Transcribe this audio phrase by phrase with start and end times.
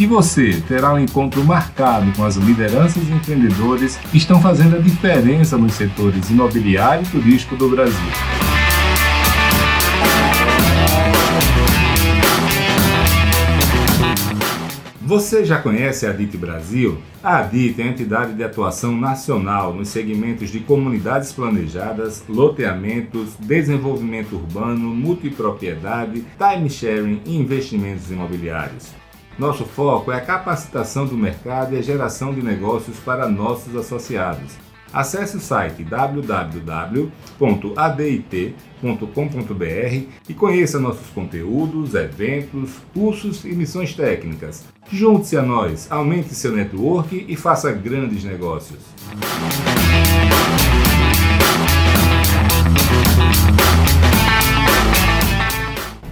[0.00, 4.78] E você terá um encontro marcado com as lideranças e empreendedores que estão fazendo a
[4.78, 8.12] diferença nos setores imobiliário e turístico do Brasil.
[15.02, 16.98] Você já conhece a DIT Brasil?
[17.20, 24.36] A DIT é a entidade de atuação nacional nos segmentos de comunidades planejadas, loteamentos, desenvolvimento
[24.36, 28.97] urbano, multipropriedade, time sharing e investimentos imobiliários.
[29.38, 34.56] Nosso foco é a capacitação do mercado e a geração de negócios para nossos associados.
[34.92, 37.08] Acesse o site www.adit.com.br
[40.28, 44.64] e conheça nossos conteúdos, eventos, cursos e missões técnicas.
[44.90, 48.80] Junte-se a nós, aumente seu network e faça grandes negócios.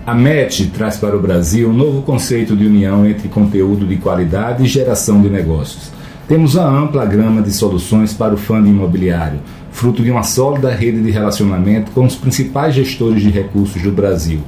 [0.06, 4.62] A MET traz para o Brasil um novo conceito de união entre conteúdo de qualidade
[4.62, 5.90] e geração de negócios.
[6.28, 9.40] Temos uma ampla gama de soluções para o fundo imobiliário,
[9.72, 14.38] fruto de uma sólida rede de relacionamento com os principais gestores de recursos do Brasil.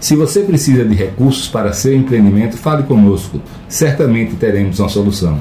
[0.00, 3.42] Se você precisa de recursos para seu empreendimento, fale conosco.
[3.68, 5.38] Certamente teremos uma solução.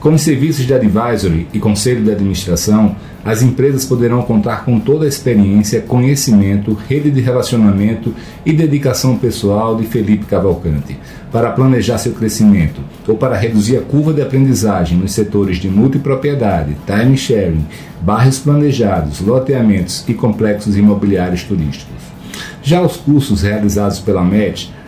[0.00, 5.04] Com os serviços de advisory e conselho de administração, as empresas poderão contar com toda
[5.04, 8.14] a experiência, conhecimento, rede de relacionamento
[8.46, 10.98] e dedicação pessoal de Felipe Cavalcante
[11.30, 16.78] para planejar seu crescimento ou para reduzir a curva de aprendizagem nos setores de multipropriedade,
[16.86, 17.66] time sharing,
[18.00, 22.00] bairros planejados, loteamentos e complexos imobiliários turísticos.
[22.62, 24.72] Já os cursos realizados pela MET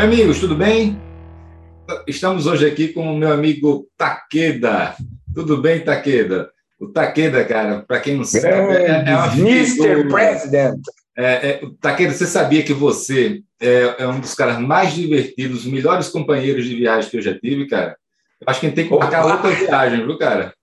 [0.00, 0.98] Oi, amigos, tudo bem?
[2.06, 4.94] Estamos hoje aqui com o meu amigo Taqueda.
[5.34, 6.50] Tudo bem, Taqueda?
[6.80, 10.08] O Taqueda, cara, para quem não sabe, é, é uma Mr.
[10.08, 10.80] President.
[11.14, 16.08] É, é, Taqueda, você sabia que você é, é, um dos caras mais divertidos, melhores
[16.08, 17.94] companheiros de viagem que eu já tive, cara?
[18.40, 20.54] Eu acho que a gente tem que marcar outra viagem, viu, cara?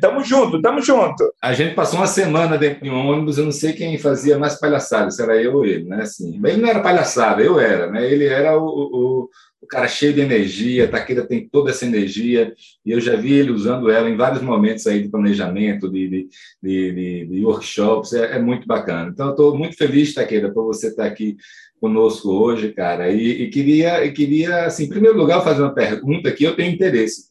[0.00, 1.32] Tamo junto, tamo junto.
[1.42, 4.58] A gente passou uma semana dentro de um ônibus, eu não sei quem fazia mais
[4.58, 6.02] palhaçada, se era eu ou ele, né?
[6.02, 8.10] Assim, mas ele não era palhaçada, eu era, né?
[8.10, 9.28] Ele era o, o,
[9.60, 12.54] o cara cheio de energia, Taqueda tem toda essa energia,
[12.84, 16.28] e eu já vi ele usando ela em vários momentos aí de planejamento, de, de,
[16.62, 19.10] de, de workshops, é, é, muito bacana.
[19.12, 21.36] Então, eu estou muito feliz, Taqueda, por você estar aqui
[21.80, 26.30] conosco hoje, cara, e, e queria, e queria, assim, em primeiro lugar, fazer uma pergunta
[26.32, 27.24] que eu tenho interesse.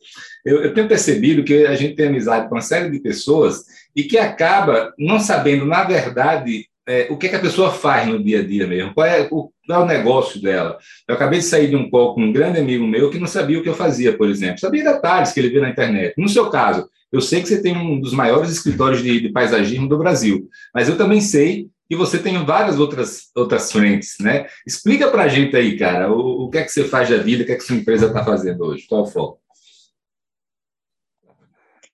[0.46, 4.04] Eu, eu tenho percebido que a gente tem amizade com uma série de pessoas e
[4.04, 8.24] que acaba não sabendo, na verdade, é, o que, é que a pessoa faz no
[8.24, 10.78] dia a dia mesmo, qual é o, qual é o negócio dela.
[11.08, 13.60] Eu acabei de sair de um call com um grande amigo meu que não sabia
[13.60, 14.60] o que eu fazia, por exemplo.
[14.60, 16.16] Sabia detalhes que ele via na internet.
[16.18, 19.88] No seu caso, eu sei que você tem um dos maiores escritórios de, de paisagismo
[19.88, 24.46] do Brasil, mas eu também sei que você tem várias outras, outras frentes, né?
[24.66, 27.44] Explica para a gente aí, cara, o, o que é que você faz da vida,
[27.44, 29.40] o que é que sua empresa está fazendo hoje, qual é o foco?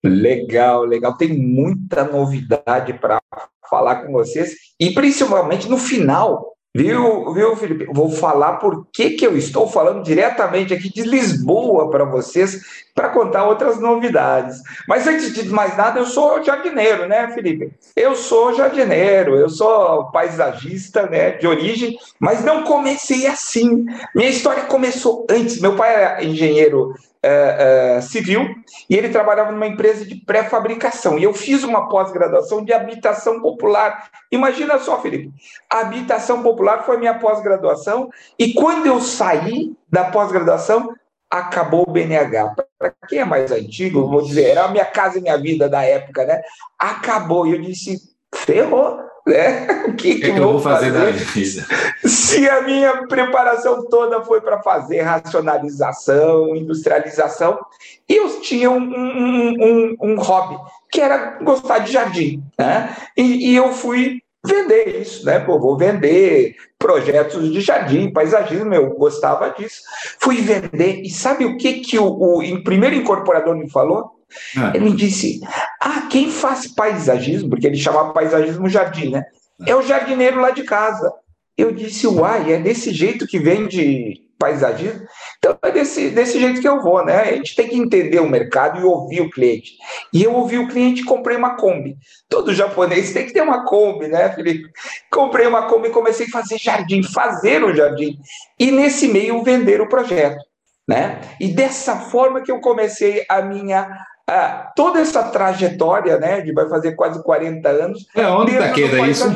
[0.09, 1.17] Legal, legal.
[1.17, 3.21] Tem muita novidade para
[3.69, 7.87] falar com vocês e principalmente no final, viu, viu, Felipe?
[7.91, 12.61] Vou falar por que, que eu estou falando diretamente aqui de Lisboa para vocês
[12.93, 14.61] para contar outras novidades.
[14.87, 17.73] Mas antes de mais nada, eu sou jardineiro, né, Felipe?
[17.95, 23.85] Eu sou jardineiro, eu sou paisagista, né, de origem, mas não comecei assim.
[24.15, 25.59] Minha história começou antes.
[25.59, 26.93] Meu pai era engenheiro
[27.25, 28.55] uh, civil
[28.89, 31.17] e ele trabalhava numa empresa de pré-fabricação.
[31.17, 34.09] E eu fiz uma pós-graduação de habitação popular.
[34.31, 35.31] Imagina só, Felipe,
[35.69, 40.93] a habitação popular foi minha pós-graduação e quando eu saí da pós-graduação,
[41.29, 42.55] acabou o BNH.
[42.77, 45.83] Para quem é mais antigo, vou dizer, era a minha casa e minha vida da
[45.83, 46.41] época, né?
[46.77, 47.47] Acabou.
[47.47, 47.97] E eu disse,
[48.33, 49.85] ferrou né?
[49.87, 51.65] O que, que, que, que eu vou fazer, fazer da vida?
[52.05, 57.59] Se a minha preparação toda foi para fazer racionalização, industrialização,
[58.07, 60.57] eu tinha um, um, um, um, hobby,
[60.91, 62.43] que era gostar de jardim.
[62.57, 62.95] Né?
[63.17, 65.39] E, e eu fui vender isso, né?
[65.39, 69.81] Pô, vou vender projetos de jardim, paisagismo, eu gostava disso.
[70.19, 74.14] Fui vender, e sabe o que, que o, o primeiro incorporador me falou?
[74.57, 74.71] Ah.
[74.75, 75.39] Ele disse:
[75.81, 79.23] Ah, quem faz paisagismo, porque ele chamava paisagismo jardim, né?
[79.65, 81.11] É o jardineiro lá de casa.
[81.57, 85.05] Eu disse: Uai, é desse jeito que vende paisagismo?
[85.37, 87.21] Então é desse, desse jeito que eu vou, né?
[87.21, 89.73] A gente tem que entender o mercado e ouvir o cliente.
[90.13, 91.97] E eu ouvi o cliente e comprei uma Kombi.
[92.29, 94.69] Todo japonês tem que ter uma Kombi, né, Felipe?
[95.11, 98.17] Comprei uma Kombi e comecei a fazer jardim, fazer o jardim.
[98.59, 100.43] E nesse meio vender o projeto.
[100.87, 101.19] Né?
[101.39, 103.87] E dessa forma que eu comecei a minha
[104.27, 108.07] ah, toda essa trajetória, né, de vai fazer quase 40 anos.
[108.11, 109.31] Foi onde, Taqueda, isso?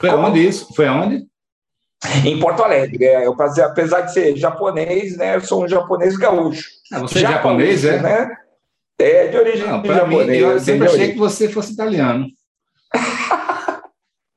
[0.00, 0.28] Foi Como?
[0.28, 0.72] onde isso?
[0.74, 1.26] Foi onde?
[2.24, 3.04] Em Porto Alegre.
[3.04, 6.68] É, eu, apesar de ser japonês, né, eu sou um japonês gaúcho.
[6.92, 8.00] Ah, você é japonês, é?
[8.00, 8.36] Né?
[9.00, 10.06] É, de origem Não, japonesa.
[10.06, 12.26] Mim, eu sempre achei que você fosse italiano.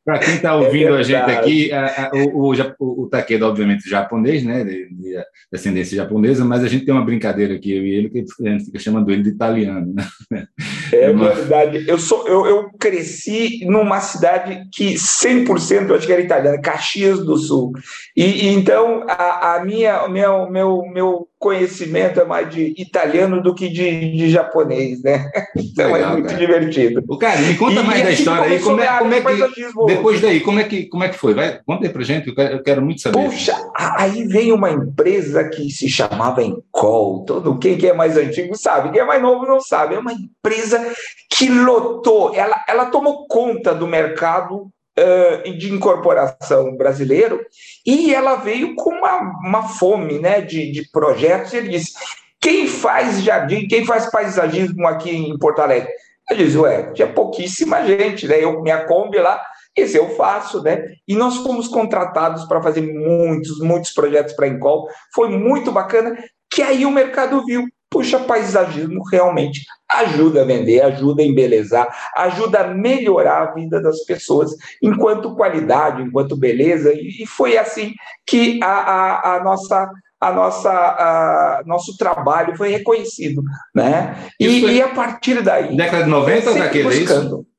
[0.03, 3.87] Para quem está ouvindo é a gente aqui, a, a, o, o, o Takeda, obviamente,
[3.87, 7.93] japonês, né, de, de, descendência japonesa, mas a gente tem uma brincadeira aqui, eu e
[7.93, 9.93] ele, que a gente fica chamando ele de italiano.
[10.31, 10.47] Né?
[10.91, 11.29] É, é uma...
[11.29, 11.85] verdade.
[11.87, 17.23] Eu, sou, eu, eu cresci numa cidade que 100% eu acho que era italiana, Caxias
[17.23, 17.73] do Sul.
[18.15, 23.55] E, e então, a, a minha, meu, meu, meu conhecimento é mais de italiano do
[23.55, 25.29] que de, de japonês, né?
[25.71, 26.37] Então é Legal, é muito cara.
[26.37, 27.03] divertido.
[27.07, 28.59] O cara, me conta e, mais da história aí.
[28.59, 31.33] Como é, como é que, depois daí, como é que, como é que foi?
[31.33, 33.23] Vai, conta aí pra gente, eu quero, eu quero muito saber.
[33.23, 37.23] Puxa, aí veio uma empresa que se chamava Encol.
[37.25, 39.95] Todo quem que é mais antigo sabe, quem é mais novo não sabe.
[39.95, 40.93] É uma empresa
[41.29, 47.39] que lotou, ela, ela tomou conta do mercado uh, de incorporação brasileiro,
[47.85, 51.53] e ela veio com uma, uma fome né, de, de projetos.
[51.53, 51.93] Ele disse:
[52.39, 55.91] quem faz jardim, quem faz paisagismo aqui em Porto Alegre?
[56.29, 58.43] Eu disse, ué, tinha pouquíssima gente, né?
[58.43, 59.43] Eu, minha Kombi lá,
[59.75, 60.81] esse eu faço, né?
[61.07, 64.87] E nós fomos contratados para fazer muitos, muitos projetos para a Encol.
[65.13, 66.17] Foi muito bacana,
[66.49, 72.61] que aí o mercado viu puxa, paisagismo realmente ajuda a vender, ajuda a embelezar, ajuda
[72.61, 77.93] a melhorar a vida das pessoas enquanto qualidade, enquanto beleza, e foi assim
[78.25, 79.91] que a, a, a nossa
[80.21, 83.41] a nossa a, nosso trabalho foi reconhecido,
[83.75, 84.29] né?
[84.39, 87.41] E, e, a partir daí década de 90 daquele buscando.
[87.41, 87.50] Isso?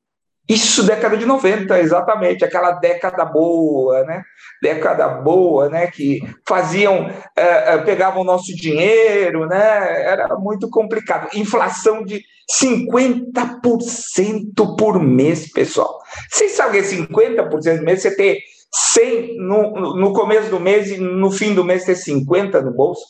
[0.47, 4.23] Isso, década de 90, exatamente, aquela década boa, né?
[4.61, 5.87] Década boa, né?
[5.87, 10.03] Que faziam, é, pegavam o nosso dinheiro, né?
[10.03, 11.29] Era muito complicado.
[11.33, 15.97] Inflação de 50% por mês, pessoal.
[16.29, 18.39] Vocês sabem que 50% por mês você ter
[18.71, 23.05] 100 no, no começo do mês e no fim do mês ter 50 no bolso?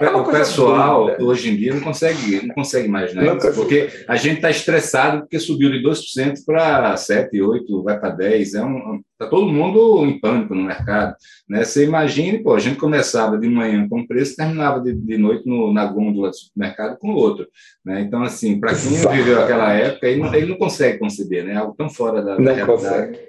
[0.00, 1.24] É o pessoal doida.
[1.24, 5.20] hoje em dia não consegue, não consegue imaginar não isso, porque a gente está estressado
[5.20, 8.54] porque subiu de 2% para 7%, 8%, vai para 10%.
[8.54, 11.16] É um, tá todo mundo em pânico no mercado.
[11.48, 11.64] Né?
[11.64, 15.48] Você imagine, pô, a gente começava de manhã com um preço terminava de, de noite
[15.48, 17.46] no, na gôndola do supermercado com outro.
[17.84, 18.02] Né?
[18.02, 19.16] Então, assim, para quem Exato.
[19.16, 21.56] viveu aquela época, ele não, ele não consegue conceber, né?
[21.56, 22.66] Algo tão fora da, da realidade.
[22.66, 23.28] Consegue.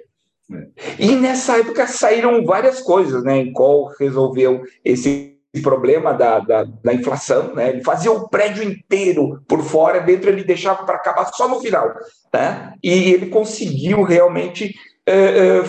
[0.52, 0.66] É.
[0.98, 3.38] E nessa época saíram várias coisas, né?
[3.38, 7.70] Em qual resolveu esse problema da, da, da, inflação, né?
[7.70, 11.92] Ele fazia o prédio inteiro por fora, dentro ele deixava para acabar só no final,
[12.32, 12.74] né?
[12.82, 15.64] E ele conseguiu realmente é, é,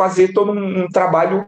[0.00, 1.46] fazer todo um, um, trabalho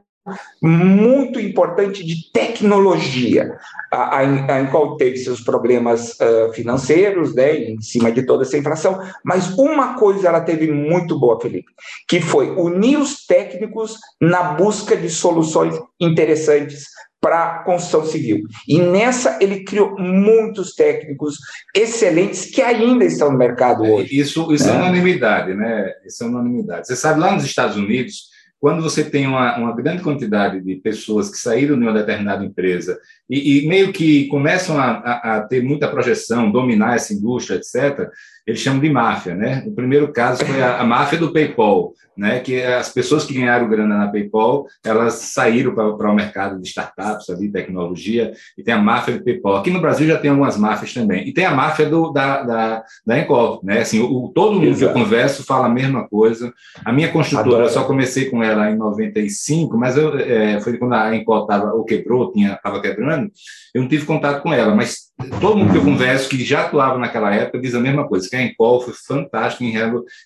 [0.62, 3.56] muito importante de tecnologia,
[3.90, 8.42] a, a, a, em qual teve seus problemas uh, financeiros, né, em cima de toda
[8.42, 11.72] essa inflação, mas uma coisa ela teve muito boa, Felipe,
[12.06, 16.88] que foi unir os técnicos na busca de soluções interessantes
[17.20, 18.42] para construção civil.
[18.66, 21.36] E nessa ele criou muitos técnicos
[21.74, 24.18] excelentes que ainda estão no mercado é, hoje.
[24.18, 25.92] Isso, isso é, é unanimidade, né?
[26.06, 26.86] Isso é unanimidade.
[26.86, 28.28] Você sabe, lá nos Estados Unidos,
[28.60, 32.98] quando você tem uma, uma grande quantidade de pessoas que saíram de uma determinada empresa
[33.30, 38.08] e, e meio que começam a, a, a, ter muita projeção, dominar essa indústria, etc.,
[38.46, 39.62] eles chamam de máfia, né?
[39.66, 42.40] O primeiro caso foi a, a máfia do PayPal, né?
[42.40, 47.30] Que as pessoas que ganharam grana na PayPal, elas saíram para o mercado de startups,
[47.30, 49.56] ali, tecnologia, e tem a máfia do PayPal.
[49.56, 51.28] Aqui no Brasil já tem algumas máfias também.
[51.28, 53.80] E tem a máfia do, da, da, da Encol, né?
[53.80, 54.92] Assim, o, todo mundo Exato.
[54.92, 56.52] que eu converso fala a mesma coisa.
[56.84, 60.94] A minha construtora, eu só comecei com ela em 95, mas eu, é, foi quando
[60.94, 63.30] a Encol estava, ou quebrou, estava quebrando,
[63.72, 66.98] eu não tive contato com ela, mas todo mundo que eu converso que já atuava
[66.98, 69.74] naquela época diz a mesma coisa, que a Encol foi fantástica em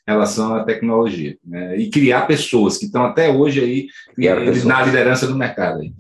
[0.06, 1.37] relação à tecnologia.
[1.44, 1.76] Né?
[1.82, 3.86] E criar pessoas que estão até hoje aí
[4.64, 5.80] na liderança do mercado.
[5.80, 5.92] Aí.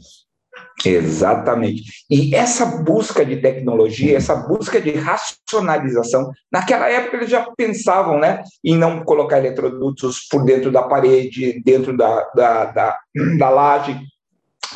[0.84, 1.84] Exatamente.
[2.10, 8.42] E essa busca de tecnologia, essa busca de racionalização, naquela época eles já pensavam né,
[8.64, 12.98] em não colocar eletrodutos por dentro da parede, dentro da, da, da,
[13.38, 13.98] da laje,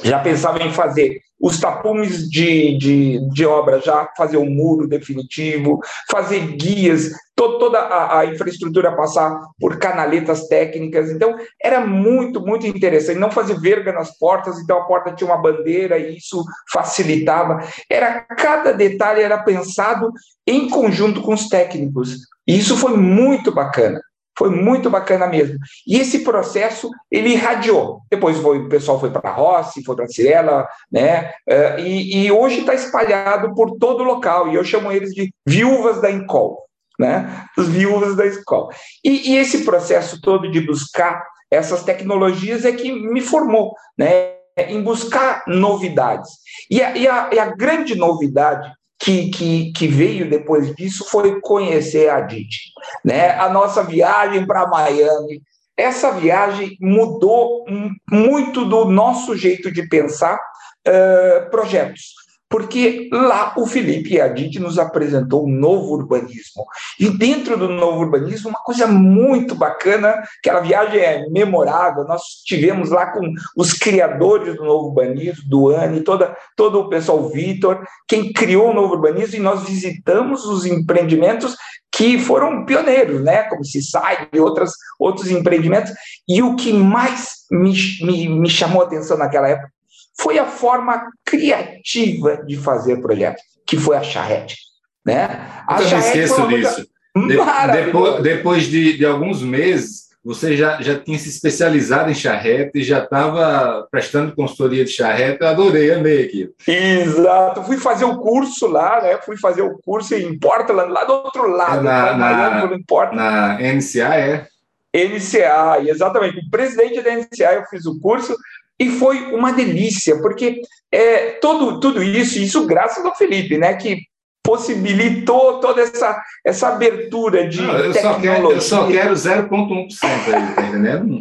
[0.02, 5.80] já pensavam em fazer os tapumes de, de, de obra, já fazer um muro definitivo,
[6.10, 11.10] fazer guias, to, toda a, a, infraestrutura passar por canaletas técnicas.
[11.10, 13.18] Então, era muito, muito interessante.
[13.18, 17.62] Não fazer verga nas portas, então a porta tinha uma bandeira e isso facilitava.
[17.90, 20.10] Era Cada detalhe era pensado
[20.46, 22.16] em conjunto com os técnicos.
[22.46, 24.00] E isso foi muito bacana.
[24.38, 25.58] Foi muito bacana mesmo.
[25.86, 28.02] E esse processo, ele irradiou.
[28.10, 31.32] Depois foi, o pessoal foi para Rossi, foi para Cirela, né?
[31.48, 34.48] Uh, e, e, hoje está espalhado por todo o local.
[34.48, 36.58] E eu chamo eles de viúvas da Encol,
[36.98, 37.46] né?
[37.56, 38.70] Os viúvas da Encol.
[39.02, 44.34] E, e esse processo todo de buscar essas tecnologias é que me formou, né?
[44.58, 46.30] Em buscar novidades.
[46.70, 48.70] E a, e a, e a grande novidade
[49.06, 52.58] que, que, que, veio depois disso foi conhecer a Didi.
[53.04, 53.30] Né?
[53.38, 55.40] A nossa viagem para Miami,
[55.76, 57.64] essa viagem mudou
[58.10, 62.14] muito do nosso jeito de pensar uh, projetos
[62.48, 66.64] porque lá o Felipe Adit nos apresentou um novo urbanismo.
[66.98, 72.90] E dentro do novo urbanismo, uma coisa muito bacana, aquela viagem é memorável, nós tivemos
[72.90, 78.32] lá com os criadores do novo urbanismo, do ANI, toda, todo o pessoal Vitor, quem
[78.32, 81.56] criou o novo urbanismo, e nós visitamos os empreendimentos
[81.92, 83.44] que foram pioneiros, né?
[83.44, 85.92] como se sai e outras, outros empreendimentos.
[86.28, 87.72] E o que mais me,
[88.02, 89.75] me, me chamou a atenção naquela época
[90.18, 94.56] foi a forma criativa de fazer projetos, que foi a charrete.
[95.04, 95.28] Né?
[95.68, 96.86] A Eu não esqueço disso.
[97.14, 97.36] De,
[97.72, 103.02] depois, depois de, de, alguns meses, você já, já tinha se especializado em charrete, já
[103.02, 106.50] estava prestando consultoria de charrete, eu adorei, amei aqui.
[106.66, 109.18] Exato, fui fazer o curso lá, né?
[109.24, 111.82] Fui fazer o curso em Portland, lá do outro lado.
[111.82, 112.66] Na, na,
[113.14, 114.46] na NCA, é?
[114.94, 116.38] NCA, exatamente.
[116.38, 118.34] O presidente da NCA, eu fiz o curso,
[118.78, 120.60] e foi uma delícia, porque
[120.92, 124.02] é, todo, tudo isso, isso graças ao Felipe, né, que
[124.42, 128.60] possibilitou toda essa, essa abertura de não, eu tecnologia.
[128.60, 131.20] Só quero, eu só quero 0,1% aí, tá entendendo?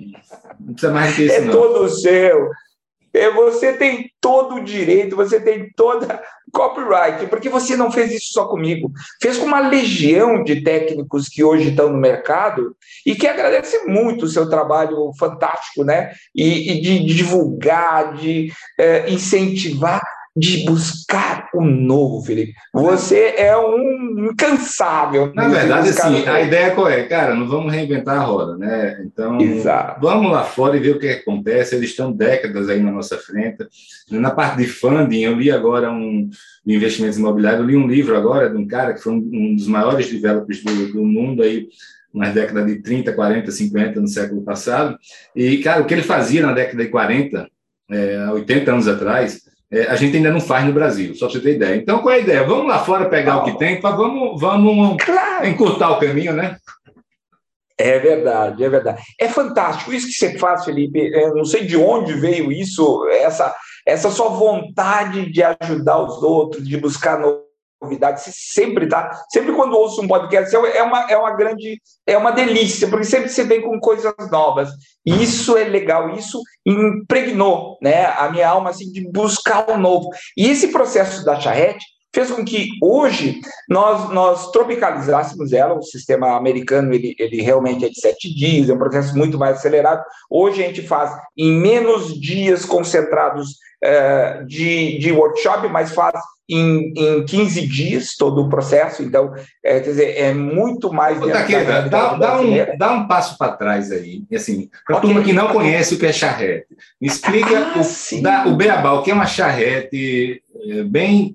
[0.60, 1.52] Não precisa mais do que isso, É não.
[1.52, 2.52] todo seu.
[3.16, 8.32] É, você tem todo o direito, você tem toda copyright, porque você não fez isso
[8.32, 8.92] só comigo,
[9.22, 14.26] fez com uma legião de técnicos que hoje estão no mercado e que agradece muito
[14.26, 16.12] o seu trabalho fantástico, né?
[16.34, 20.02] E, e de, de, divulgar, de é, incentivar
[20.36, 22.54] de buscar o novo, Felipe.
[22.74, 25.32] Você é um incansável.
[25.34, 27.04] Na verdade, assim, a ideia qual é?
[27.04, 29.02] Cara, não vamos reinventar a roda, né?
[29.06, 30.02] Então, Exato.
[30.02, 31.76] vamos lá fora e ver o que acontece.
[31.76, 33.66] Eles estão décadas aí na nossa frente.
[34.12, 36.30] Na parte de funding, eu li agora um
[36.66, 39.68] de investimentos imobiliários, eu li um livro agora de um cara que foi um, dos
[39.68, 41.70] maiores developers do, do mundo aí,
[42.14, 44.98] nas décadas de 30, 40, 50 no século passado.
[45.34, 47.48] E, cara, o que ele fazia na década de 40,
[47.90, 51.42] é, 80 anos atrás, é, a gente ainda não faz no Brasil, só para você
[51.42, 51.76] ter ideia.
[51.76, 52.44] Então, qual é a ideia?
[52.44, 55.48] Vamos lá fora pegar o que tem, pra, vamos, vamos claro.
[55.48, 56.58] encurtar o caminho, né?
[57.78, 59.04] É verdade, é verdade.
[59.20, 60.98] É fantástico isso que você faz, Felipe.
[60.98, 63.54] Eu não sei de onde veio isso, essa,
[63.86, 67.45] essa sua vontade de ajudar os outros, de buscar novidades,
[67.88, 72.32] você sempre tá, sempre quando ouço um podcast, é uma, é uma grande, é uma
[72.32, 74.70] delícia, porque sempre você vem com coisas novas.
[75.06, 80.10] E isso é legal, isso impregnou, né, a minha alma assim de buscar o novo.
[80.36, 86.38] E esse processo da charrete fez com que hoje nós, nós tropicalizássemos ela, o sistema
[86.38, 90.02] americano ele, ele realmente é de sete dias, é um processo muito mais acelerado.
[90.30, 96.16] Hoje a gente faz em menos dias concentrados é, de, de workshop, mas faz
[96.48, 101.22] em, em 15 dias todo o processo, então, é, quer dizer, é muito mais...
[101.22, 105.10] Ô, Taqueda, dá, dá, um, dá um passo para trás aí, assim, para a okay.
[105.10, 106.68] turma que não conhece o que é charrete,
[107.02, 111.34] me explica ah, o, da, o beabá, o que é uma charrete, é, bem,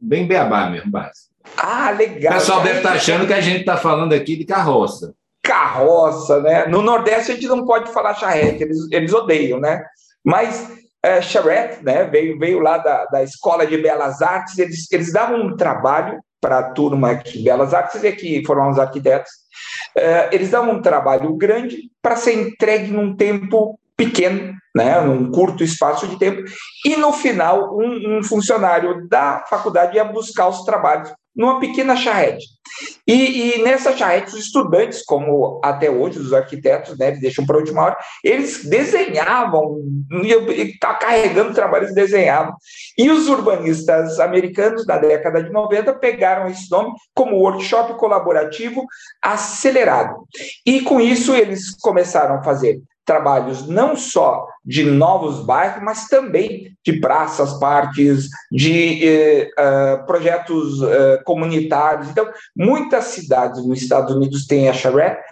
[0.00, 1.32] bem beabá mesmo, base.
[1.56, 2.32] Ah, legal.
[2.32, 5.14] O pessoal deve estar tá achando que a gente está falando aqui de carroça.
[5.42, 6.66] Carroça, né?
[6.66, 9.82] No Nordeste a gente não pode falar charrete, eles, eles odeiam, né?
[10.24, 12.04] Mas é, charrete, né?
[12.04, 16.58] Veio, veio lá da, da Escola de Belas Artes, eles, eles davam um trabalho para
[16.58, 19.30] a turma aqui, Belas Artes, e que foram os arquitetos,
[19.96, 25.62] é, eles davam um trabalho grande para ser entregue num tempo pequeno, né, num curto
[25.62, 26.42] espaço de tempo,
[26.84, 32.44] e no final um, um funcionário da faculdade ia buscar os trabalhos numa pequena charrete.
[33.06, 37.58] E, e, nessa charrete, os estudantes, como até hoje os arquitetos, né, deixam para a
[37.58, 39.78] última hora, eles desenhavam,
[40.80, 42.54] tá carregando trabalhos, desenhavam.
[42.96, 48.84] E os urbanistas americanos, na década de 90, pegaram esse nome como workshop colaborativo
[49.20, 50.24] acelerado.
[50.64, 56.72] E com isso, eles começaram a fazer trabalhos não só de novos bairros, mas também
[56.84, 62.08] de praças, parques, de eh, uh, projetos uh, comunitários.
[62.08, 65.22] Então, muitas cidades nos Estados Unidos têm a charrette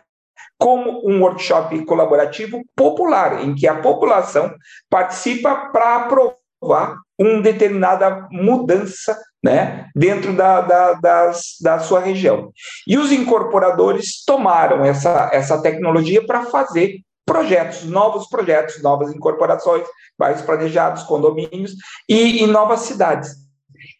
[0.58, 4.54] como um workshop colaborativo popular, em que a população
[4.90, 12.52] participa para aprovar uma determinada mudança né, dentro da, da, das, da sua região.
[12.86, 17.00] E os incorporadores tomaram essa, essa tecnologia para fazer
[17.30, 19.87] projetos, novos projetos, novas incorporações,
[20.18, 21.76] bairros planejados, condomínios
[22.08, 23.37] e, e novas cidades.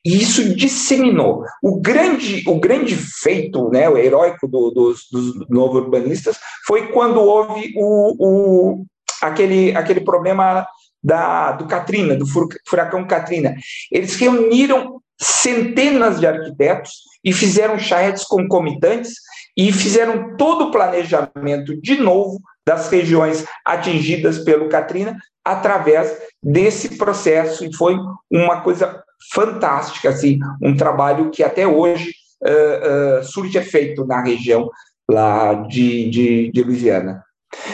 [0.04, 1.44] E isso disseminou.
[1.62, 7.20] O grande, o grande feito, né, o heróico do, dos, dos novos urbanistas, foi quando
[7.20, 8.84] houve o, o,
[9.22, 10.66] aquele, aquele problema
[11.00, 12.26] da, do Katrina, do
[12.68, 13.54] furacão Katrina.
[13.92, 16.90] Eles reuniram centenas de arquitetos
[17.22, 19.12] e fizeram charretes concomitantes
[19.56, 27.64] e fizeram todo o planejamento de novo das regiões atingidas pelo Katrina através desse processo
[27.64, 27.96] e foi
[28.30, 29.02] uma coisa
[29.34, 32.12] fantástica, assim, um trabalho que até hoje
[32.42, 34.70] uh, uh, surge efeito na região
[35.10, 37.24] lá de, de, de Louisiana.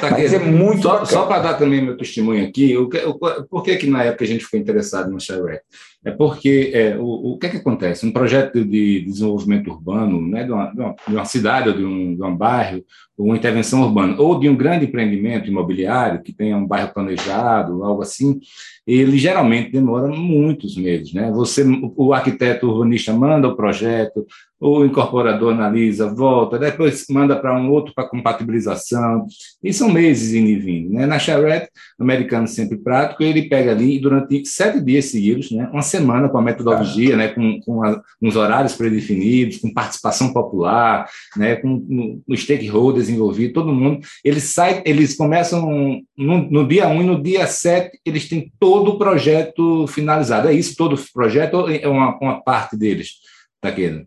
[0.00, 3.62] Tá Mas é muito Só, só para dar também meu testemunho aqui, o, o, por
[3.62, 5.64] que, que na época a gente ficou interessado no Charrette?
[6.04, 8.06] É porque é, o, o que é que acontece?
[8.06, 12.22] Um projeto de desenvolvimento urbano, né, de, uma, de uma cidade ou de um, de
[12.22, 12.84] um bairro,
[13.16, 17.82] ou uma intervenção urbana, ou de um grande empreendimento imobiliário que tenha um bairro planejado,
[17.82, 18.38] algo assim,
[18.86, 21.12] ele geralmente demora muitos meses.
[21.14, 21.30] Né?
[21.32, 21.64] Você,
[21.96, 24.26] o arquiteto urbanista manda o projeto,
[24.60, 29.26] o incorporador analisa, volta, depois manda para um outro para compatibilização,
[29.62, 30.90] e são meses indo e vindo.
[30.92, 31.06] Né?
[31.06, 35.68] Na Charrette, americano sempre prático, ele pega ali durante sete dias seguidos, né?
[35.72, 37.16] uma semana com a metodologia, ah.
[37.16, 37.28] né?
[37.28, 41.56] com, com a, uns horários predefinidos, com participação popular, né?
[41.56, 47.02] com os stakeholders envolvidos, todo mundo, eles, sai, eles começam no, no dia 1 um,
[47.02, 50.48] e no dia 7 eles têm todo o projeto finalizado.
[50.48, 53.12] É isso, todo o projeto ou é uma, uma parte deles,
[53.60, 54.04] Taqueda?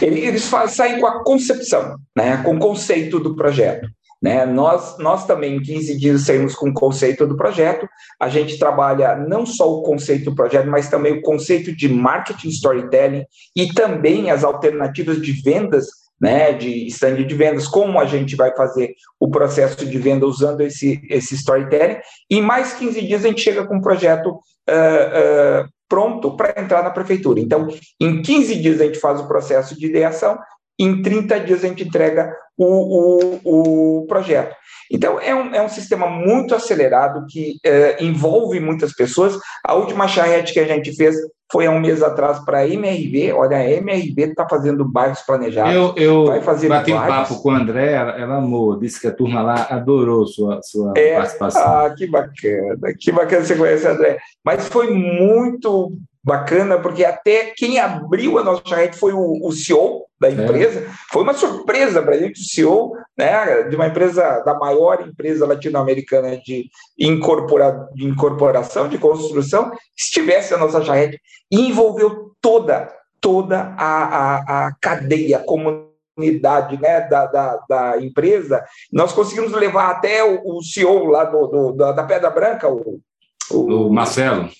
[0.00, 3.88] Eles saem com a concepção, né, com o conceito do projeto.
[4.22, 4.46] Né?
[4.46, 7.86] Nós, nós também, em 15 dias, saímos com o conceito do projeto.
[8.20, 12.48] A gente trabalha não só o conceito do projeto, mas também o conceito de marketing
[12.48, 13.24] storytelling
[13.54, 15.86] e também as alternativas de vendas,
[16.20, 16.52] né?
[16.52, 21.00] de stand de vendas, como a gente vai fazer o processo de venda usando esse,
[21.10, 21.98] esse storytelling.
[22.30, 26.82] E mais 15 dias a gente chega com um projeto uh, uh, pronto para entrar
[26.82, 27.40] na prefeitura.
[27.40, 27.68] Então,
[28.00, 30.38] em 15 dias a gente faz o processo de ideação,
[30.78, 34.54] em 30 dias a gente entrega o, o, o projeto.
[34.90, 39.36] Então, é um, é um sistema muito acelerado que é, envolve muitas pessoas.
[39.64, 41.16] A última charrete que a gente fez
[41.50, 43.32] foi há um mês atrás para a MRV.
[43.32, 45.74] Olha, a MRV está fazendo bairros planejados.
[45.74, 49.06] Eu, eu vai fazer bati um papo com a André, ela, ela, amou, disse que
[49.06, 51.62] a turma lá adorou sua, sua é, participação.
[51.62, 54.18] Ah, que bacana, que bacana você conhecer, André.
[54.44, 60.06] Mas foi muito bacana, porque até quem abriu a nossa charrete foi o, o CEO
[60.20, 60.32] da é.
[60.32, 60.80] empresa.
[60.80, 60.90] É.
[61.12, 65.46] Foi uma surpresa para a gente, o CEO né, de uma empresa, da maior empresa
[65.46, 73.72] latino-americana de, incorpora, de incorporação, de construção, estivesse a nossa charrete e envolveu toda, toda
[73.78, 78.64] a, a, a cadeia, a comunidade né, da, da, da, empresa.
[78.92, 83.00] Nós conseguimos levar até o, o CEO lá do, do da, da Pedra Branca, o,
[83.48, 84.50] o, o Marcelo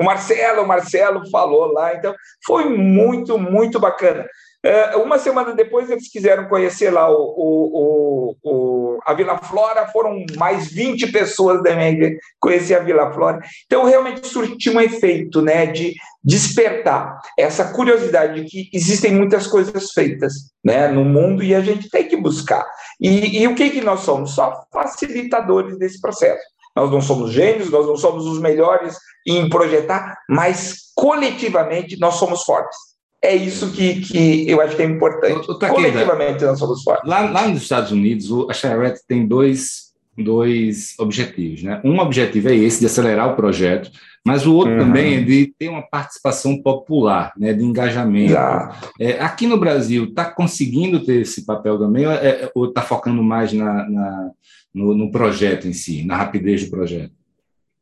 [0.00, 2.14] o Marcelo, o Marcelo falou lá, então
[2.46, 4.24] foi muito, muito bacana.
[4.64, 10.24] É, uma semana depois eles quiseram conhecer lá o, o, o, a Vila Flora, foram
[10.36, 13.38] mais 20 pessoas da minha conhecer a Vila Flora.
[13.66, 19.92] Então realmente surtiu um efeito né, de despertar essa curiosidade de que existem muitas coisas
[19.92, 20.34] feitas
[20.64, 22.66] né, no mundo e a gente tem que buscar.
[23.00, 24.34] E, e o que, que nós somos?
[24.34, 26.42] Só facilitadores desse processo.
[26.76, 32.42] Nós não somos gênios, nós não somos os melhores em projetar, mas coletivamente nós somos
[32.44, 32.76] fortes.
[33.22, 35.46] é isso que, que eu acho que é importante.
[35.46, 37.08] Coletivamente nós somos fortes.
[37.08, 39.87] Lá, lá nos Estados Unidos, a Charrette tem dois,
[40.22, 41.62] dois objetivos.
[41.62, 41.80] Né?
[41.84, 43.90] Um objetivo é esse, de acelerar o projeto,
[44.24, 44.78] mas o outro uhum.
[44.80, 48.32] também é de ter uma participação popular, né, de engajamento.
[49.00, 52.04] É, aqui no Brasil, está conseguindo ter esse papel também
[52.54, 54.30] ou está é, focando mais na, na
[54.74, 57.12] no, no projeto em si, na rapidez do projeto?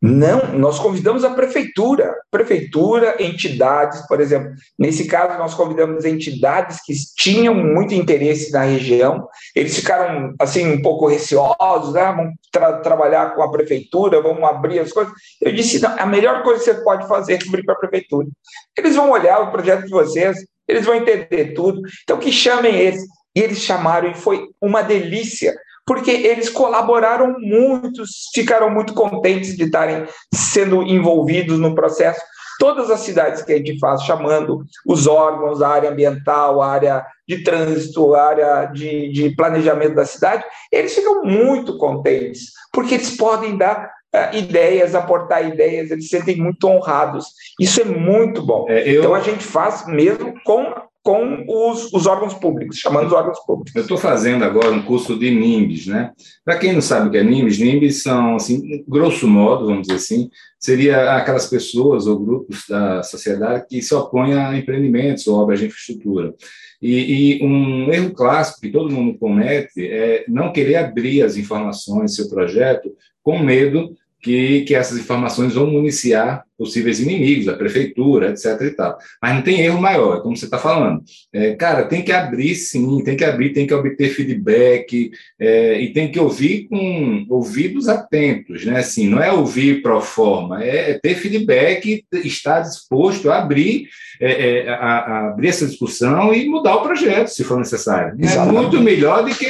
[0.01, 6.93] Não, nós convidamos a prefeitura, prefeitura, entidades, por exemplo, nesse caso nós convidamos entidades que
[7.17, 12.13] tinham muito interesse na região, eles ficaram assim um pouco receosos, né?
[12.15, 15.15] vamos tra trabalhar com a prefeitura, vamos abrir as coisas.
[15.41, 18.29] Eu disse, não, a melhor coisa que você pode fazer é abrir para a prefeitura.
[18.77, 20.37] Eles vão olhar o projeto de vocês,
[20.69, 23.03] eles vão entender tudo, então que chamem eles.
[23.35, 25.55] E eles chamaram e foi uma delícia
[25.87, 28.03] porque eles colaboraram muito,
[28.35, 32.21] ficaram muito contentes de estarem sendo envolvidos no processo.
[32.59, 37.07] Todas as cidades que a gente faz, chamando os órgãos, a área ambiental, a área
[37.29, 43.17] de trânsito, a área de, de planejamento da cidade, eles ficam muito contentes, porque eles
[43.17, 47.27] podem dar uh, ideias, aportar ideias, eles se sentem muito honrados.
[47.61, 48.67] Isso é muito bom.
[48.69, 49.01] É, eu...
[49.01, 50.75] Então a gente faz mesmo com
[51.07, 53.73] com os, os, órgãos públicos, chamando os órgãos públicos.
[53.77, 56.11] Eu estou fazendo agora um curso de NIMBS, né?
[56.45, 59.95] Para quem não sabe o que é NIMBS, NIMBS são, assim, grosso modo, vamos dizer
[59.95, 65.61] assim, seria aquelas pessoas ou grupos da sociedade que se opõem a empreendimentos ou obras
[65.61, 66.35] de infraestrutura.
[66.83, 72.17] E, e, um erro clássico que todo mundo comete é não querer abrir as informações
[72.17, 72.91] seu projeto
[73.23, 73.95] com medo
[74.27, 78.61] que, que essas informações vão municiar possíveis inimigos, a prefeitura, etc.
[78.63, 78.99] e tal.
[79.23, 81.05] Mas não tem erro maior, é como você está falando.
[81.33, 85.93] É, cara, tem que abrir sim, tem que abrir, tem que obter feedback é, e
[85.93, 88.81] tem que ouvir com ouvidos atentos, né?
[88.81, 93.87] Assim, não é ouvir pro forma, é, é ter feedback, estar disposto a abrir,
[94.21, 98.17] é, é, a, a abrir essa discussão e mudar o projeto, se for necessário.
[98.21, 99.47] É muito melhor do que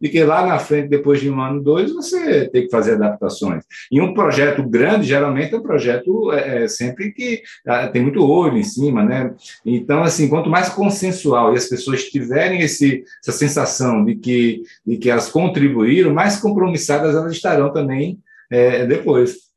[0.00, 3.64] de que lá na frente, depois de um ano, dois, você tem que fazer adaptações.
[3.90, 8.24] E um projeto grande, geralmente, é um projeto é, é, sempre que ah, tem muito
[8.24, 9.34] olho em cima, né?
[9.64, 14.96] Então, assim, quanto mais consensual e as pessoas tiverem esse, essa sensação de que, de
[14.96, 18.18] que elas contribuíram, mais compromissadas elas estarão também
[18.50, 19.48] é, depois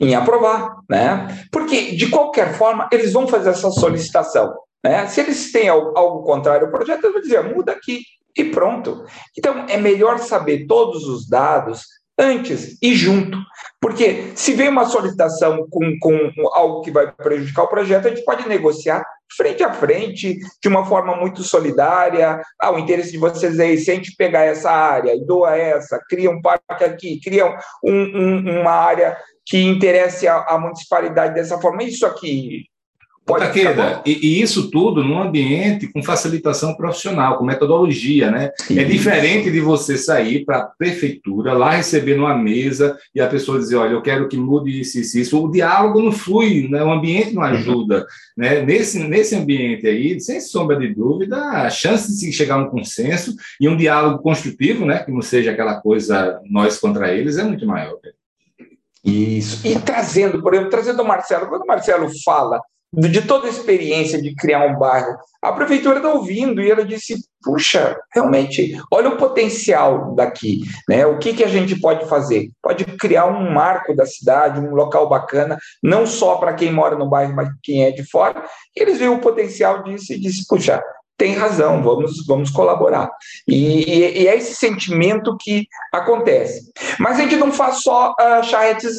[0.00, 1.44] em aprovar, né?
[1.50, 4.54] Porque, de qualquer forma, eles vão fazer essa solicitação.
[4.84, 5.06] Né?
[5.08, 8.02] Se eles têm algo, algo contrário ao projeto, eles vão dizer, muda aqui,
[8.38, 9.04] e pronto.
[9.36, 11.84] Então, é melhor saber todos os dados
[12.18, 13.38] antes e junto.
[13.80, 18.24] Porque se vem uma solicitação com, com algo que vai prejudicar o projeto, a gente
[18.24, 19.04] pode negociar
[19.36, 22.40] frente a frente, de uma forma muito solidária.
[22.60, 26.02] Ah, o interesse de vocês é esse, a gente pegar essa área e doa essa,
[26.08, 27.46] cria um parque aqui, cria
[27.84, 31.82] um, um, uma área que interesse a, a municipalidade dessa forma.
[31.82, 32.64] Isso aqui
[33.28, 38.50] Pode Taqueda, e, e, isso tudo num ambiente com facilitação profissional, com metodologia, né?
[38.70, 38.80] É isso.
[38.80, 43.58] É diferente de você sair para a prefeitura, lá receber numa mesa e a pessoa
[43.58, 45.44] dizer, olha, eu quero que mude isso, isso, isso.
[45.44, 46.82] O diálogo não flui, né?
[46.82, 48.06] o ambiente não ajuda.
[48.34, 48.62] Né?
[48.62, 52.70] Nesse, nesse ambiente aí, sem sombra de dúvida, a chance de se chegar a um
[52.70, 55.00] consenso e um diálogo construtivo, né?
[55.00, 57.98] que não seja aquela coisa nós contra eles, é muito maior.
[59.04, 59.66] Isso.
[59.66, 62.58] E trazendo, por exemplo, trazendo o Marcelo, quando o Marcelo fala
[62.92, 67.16] de toda a experiência de criar um bairro, a prefeitura está ouvindo e ela disse:
[67.42, 71.06] puxa, realmente, olha o potencial daqui, né?
[71.06, 72.50] O que, que a gente pode fazer?
[72.62, 77.08] Pode criar um marco da cidade, um local bacana, não só para quem mora no
[77.08, 78.42] bairro, mas quem é de fora.
[78.74, 80.82] E eles viram o potencial disso e disse: puxa,
[81.18, 83.10] tem razão, vamos, vamos colaborar.
[83.46, 86.72] E, e, e, é esse sentimento que acontece.
[86.98, 88.96] Mas a gente não faz só uh, charretes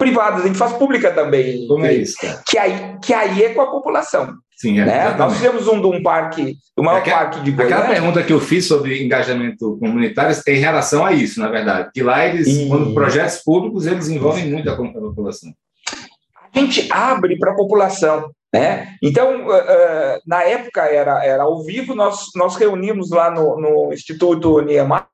[0.00, 1.66] privadas, a gente faz pública também.
[1.68, 2.42] Como é isso, cara?
[2.48, 4.34] Que aí, que aí é com a população.
[4.56, 5.14] Sim, é, né?
[5.16, 7.76] Nós fizemos um de um parque, do maior aquela, parque de Goiânia.
[7.76, 11.90] Aquela pergunta que eu fiz sobre engajamento comunitário tem relação a isso, na verdade.
[11.92, 12.66] Que lá eles, e...
[12.68, 15.52] quando projetos públicos, eles envolvem muito a população.
[16.54, 18.30] A gente abre para a população.
[18.52, 18.96] Né?
[19.00, 19.46] Então,
[20.26, 25.04] na época era, era ao vivo, nós, nós reunimos lá no, no Instituto Niemeyer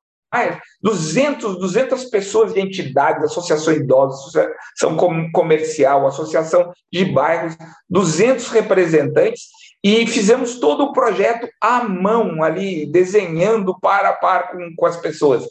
[0.82, 4.96] 200, 200 pessoas de entidades, associações idosas, associação
[5.32, 7.56] comercial, associação de bairros,
[7.88, 9.44] 200 representantes,
[9.86, 14.96] e fizemos todo o projeto à mão ali, desenhando para a par com, com as
[14.96, 15.44] pessoas.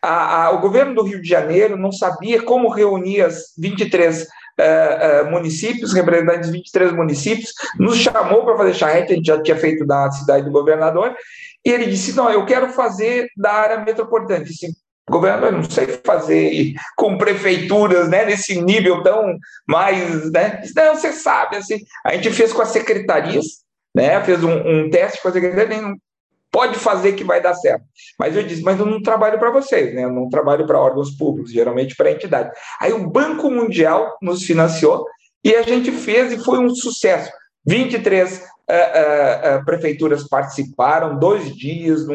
[0.00, 5.26] A, a, o governo do Rio de Janeiro não sabia como reunir as 23 Uh,
[5.26, 9.56] uh, municípios, representantes de 23 municípios, nos chamou para fazer charrete, a gente já tinha
[9.56, 11.16] feito na cidade do governador,
[11.64, 14.40] e ele disse: Não, eu quero fazer da área metropolitana.
[14.40, 14.68] Eu disse:
[15.08, 20.30] Governador, eu não sei fazer com prefeituras né, nesse nível tão mais.
[20.30, 20.60] Né?
[20.62, 21.56] Disse, não, você sabe.
[21.56, 23.44] Assim, a gente fez com as secretarias,
[23.94, 24.22] né?
[24.24, 25.96] Fez um, um teste, coisa que ele
[26.52, 27.84] pode fazer que vai dar certo.
[28.18, 30.04] Mas eu disse, mas eu não trabalho para vocês, né?
[30.04, 32.52] Eu não trabalho para órgãos públicos, geralmente para entidades.
[32.80, 35.06] Aí o Banco Mundial nos financiou
[35.42, 37.30] e a gente fez e foi um sucesso.
[37.66, 42.06] 23 uh, uh, uh, prefeituras participaram, dois dias,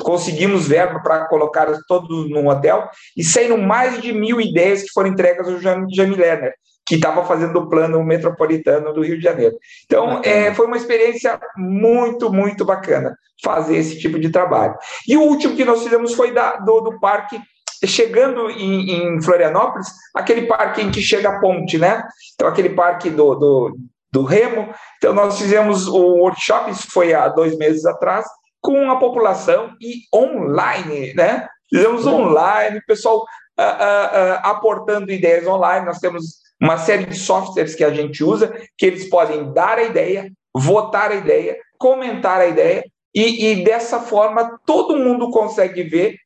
[0.00, 5.10] conseguimos verba para colocar todos num hotel e saíram mais de mil ideias que foram
[5.10, 6.54] entregas ao Jamie Lerner
[6.86, 9.56] que estava fazendo o plano metropolitano do Rio de Janeiro.
[9.86, 14.74] Então, é, foi uma experiência muito, muito bacana fazer esse tipo de trabalho.
[15.08, 17.40] E o último que nós fizemos foi da, do, do parque
[17.86, 22.02] chegando em, em, Florianópolis, aquele parque em que chega a ponte, né?
[22.34, 23.76] Então, aquele parque do, do,
[24.14, 24.72] do Remo.
[24.96, 28.24] Então, nós fizemos o workshop, isso foi há dois meses atrás,
[28.62, 31.48] com a população e online, né?
[31.68, 35.84] Fizemos online, o pessoal uh, uh, uh, aportando ideias online.
[35.84, 39.82] Nós temos uma série de softwares que a gente usa, que eles podem dar a
[39.82, 46.16] ideia, votar a ideia, comentar a ideia, e, e dessa forma todo mundo consegue ver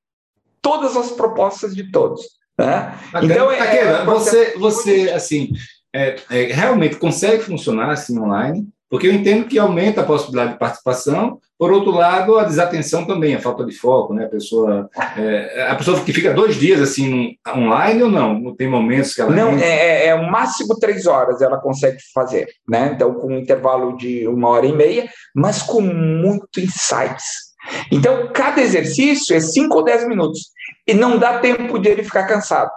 [0.61, 2.21] todas as propostas de todos.
[2.59, 2.95] Né?
[3.23, 5.49] Então, é, é você, você assim,
[5.95, 8.67] é, é, realmente consegue funcionar assim online?
[8.91, 13.35] Porque eu entendo que aumenta a possibilidade de participação, por outro lado, a desatenção também,
[13.35, 14.25] a falta de foco, né?
[14.25, 18.55] A pessoa, é, a pessoa que fica dois dias assim online ou não?
[18.57, 19.31] Tem momentos que ela.
[19.31, 22.93] Não, é, é, é o máximo três horas ela consegue fazer, né?
[22.95, 27.49] Então, com um intervalo de uma hora e meia, mas com muito insights.
[27.93, 30.41] Então, cada exercício é cinco ou dez minutos
[30.87, 32.71] e não dá tempo de ele ficar cansado.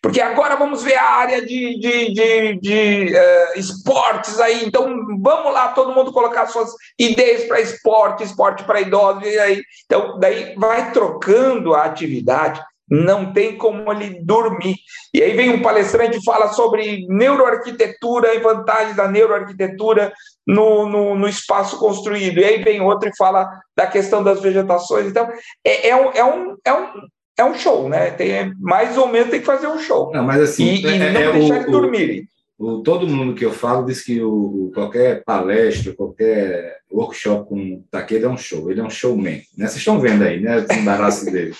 [0.00, 4.64] Porque agora vamos ver a área de, de, de, de uh, esportes aí.
[4.64, 4.86] Então,
[5.20, 9.24] vamos lá, todo mundo colocar suas ideias para esporte, esporte para idosos.
[9.24, 9.62] E aí.
[9.84, 14.76] Então, daí vai trocando a atividade, não tem como ele dormir.
[15.12, 20.12] E aí vem um palestrante e fala sobre neuroarquitetura e vantagens da neuroarquitetura
[20.46, 22.38] no, no, no, espaço construído.
[22.38, 25.06] E aí vem outro e fala da questão das vegetações.
[25.06, 25.28] Então,
[25.64, 26.92] é, é, um, é, um, é um
[27.38, 28.10] é um show, né?
[28.10, 30.10] Tem, mais ou menos tem que fazer um show.
[30.12, 32.28] Não, mas assim, e, é, e não é deixar o, de dormirem.
[32.58, 38.26] O, todo mundo que eu falo diz que o, qualquer palestra, qualquer workshop com Taqueda
[38.26, 39.42] é um show, ele é um showman.
[39.56, 39.66] Né?
[39.66, 40.66] Vocês estão vendo aí, né?
[40.68, 41.54] O embaraço dele.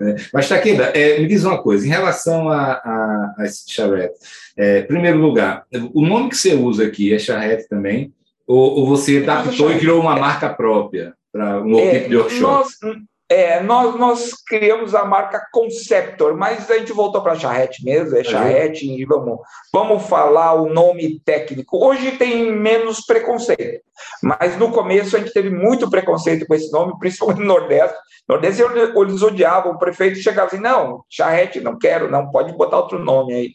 [0.00, 0.16] Né?
[0.34, 4.18] Mas, Taqueda, é, me diz uma coisa, em relação a, a, a esse charrete,
[4.56, 5.64] é, primeiro lugar,
[5.94, 8.12] o nome que você usa aqui é charrete também,
[8.44, 12.42] ou, ou você adaptou e criou uma marca própria para um é, tipo de workshop?
[12.42, 12.98] Nós,
[13.30, 18.24] é, nós, nós criamos a marca Conceptor, mas a gente voltou para charrete mesmo, é
[18.24, 19.38] charrete, e vamos,
[19.72, 21.78] vamos falar o nome técnico.
[21.78, 23.84] Hoje tem menos preconceito,
[24.20, 27.96] mas no começo a gente teve muito preconceito com esse nome, principalmente no Nordeste.
[28.28, 32.78] No Nordeste eles odiavam, o prefeito chegava assim, não, charrete, não quero, não, pode botar
[32.78, 33.50] outro nome aí.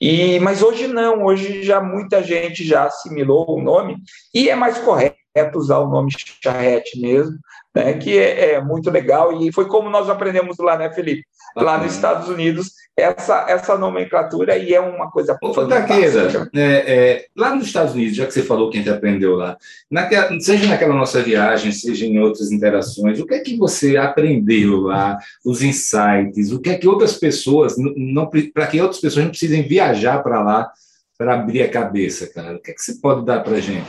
[0.00, 3.98] E, mas hoje não, hoje já muita gente já assimilou o nome,
[4.34, 5.18] e é mais correto
[5.54, 6.10] usar o nome
[6.42, 7.36] charrete mesmo,
[7.78, 11.24] né, que é, é, muito legal, e foi como nós aprendemos lá, né, Felipe?
[11.56, 16.50] Lá nos Estados Unidos, essa, essa nomenclatura e é uma coisa Ô, fantástica.
[16.54, 19.56] É, é, lá nos Estados Unidos, já que você falou que a gente aprendeu lá,
[19.88, 24.80] naquela, seja naquela nossa viagem, seja em outras interações, o que é que você aprendeu
[24.80, 29.30] lá, os insights, o que é que outras pessoas, não, para que outras pessoas não
[29.30, 30.68] precisem viajar para lá
[31.16, 32.56] para abrir a cabeça, cara?
[32.56, 33.88] O que é que você pode dar para a gente?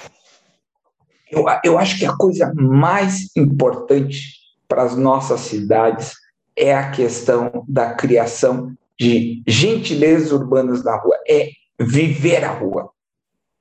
[1.31, 6.13] Eu, eu acho que a coisa mais importante para as nossas cidades
[6.55, 12.89] é a questão da criação de gentilezas urbanas na rua, é viver a rua.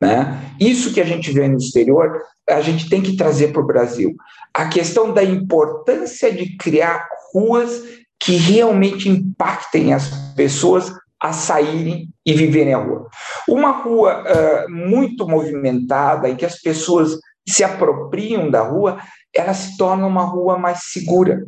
[0.01, 0.41] Né?
[0.61, 4.15] Isso que a gente vê no exterior, a gente tem que trazer para o Brasil.
[4.53, 7.83] A questão da importância de criar ruas
[8.19, 13.09] que realmente impactem as pessoas a saírem e viverem a rua.
[13.49, 17.19] Uma rua uh, muito movimentada, em que as pessoas
[17.51, 18.99] se apropriam da rua,
[19.35, 21.47] ela se torna uma rua mais segura.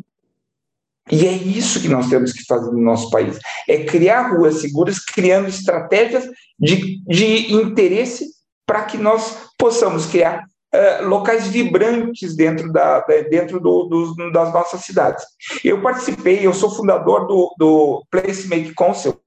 [1.11, 4.99] E é isso que nós temos que fazer no nosso país: é criar ruas seguras,
[5.01, 8.27] criando estratégias de, de interesse
[8.67, 14.83] para que nós possamos criar uh, locais vibrantes dentro, da, dentro do, do, das nossas
[14.83, 15.25] cidades.
[15.65, 19.21] Eu participei, eu sou fundador do, do Placemaking Council,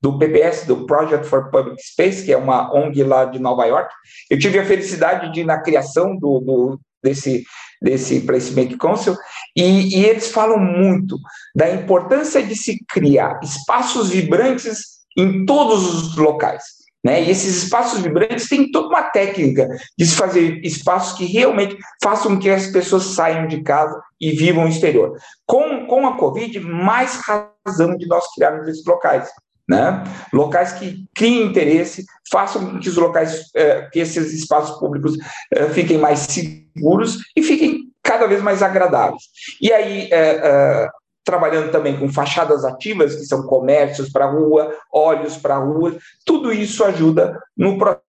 [0.00, 3.92] do PBS, do Project for Public Space, que é uma ONG lá de Nova York.
[4.30, 7.44] Eu tive a felicidade de ir na criação do, do desse,
[7.82, 9.16] desse Placement Council,
[9.56, 11.16] e, e, eles falam muito
[11.54, 16.62] da importância de se criar espaços vibrantes em todos os locais.
[17.04, 17.22] Né?
[17.22, 22.38] E esses espaços vibrantes têm toda uma técnica de se fazer espaços que realmente façam
[22.38, 25.16] que as pessoas saiam de casa e vivam o exterior.
[25.46, 29.28] Com, com a Covid, mais razão de nós criarmos esses locais
[29.68, 30.02] né?
[30.32, 35.16] Locais que criem interesse, façam que os locais, eh, que esses espaços públicos
[35.52, 39.24] eh, fiquem mais seguros e fiquem cada vez mais agradáveis.
[39.60, 40.88] E aí, eh,
[41.22, 45.98] trabalhando também com fachadas ativas, que são comércios para a rua, olhos para a rua,
[46.24, 48.07] tudo isso ajuda no processo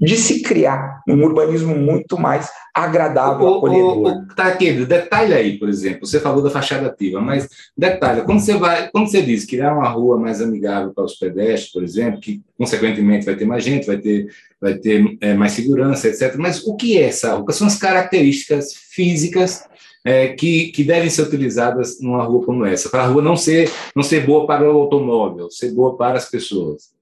[0.00, 3.96] de se criar um urbanismo muito mais agradável, o, acolhedor.
[3.96, 8.22] O, o, tá aqui, detalhe aí, por exemplo, você falou da fachada ativa, mas detalhe,
[8.22, 11.82] quando você vai, quando você diz criar uma rua mais amigável para os pedestres, por
[11.82, 14.28] exemplo, que consequentemente vai ter mais gente, vai ter,
[14.60, 16.36] vai ter é, mais segurança, etc.
[16.36, 17.44] Mas o que é essa rua?
[17.44, 19.64] Quais são as características físicas
[20.04, 23.70] é, que, que devem ser utilizadas numa rua como essa, para a rua não ser,
[23.94, 26.96] não ser boa para o automóvel, ser boa para as pessoas?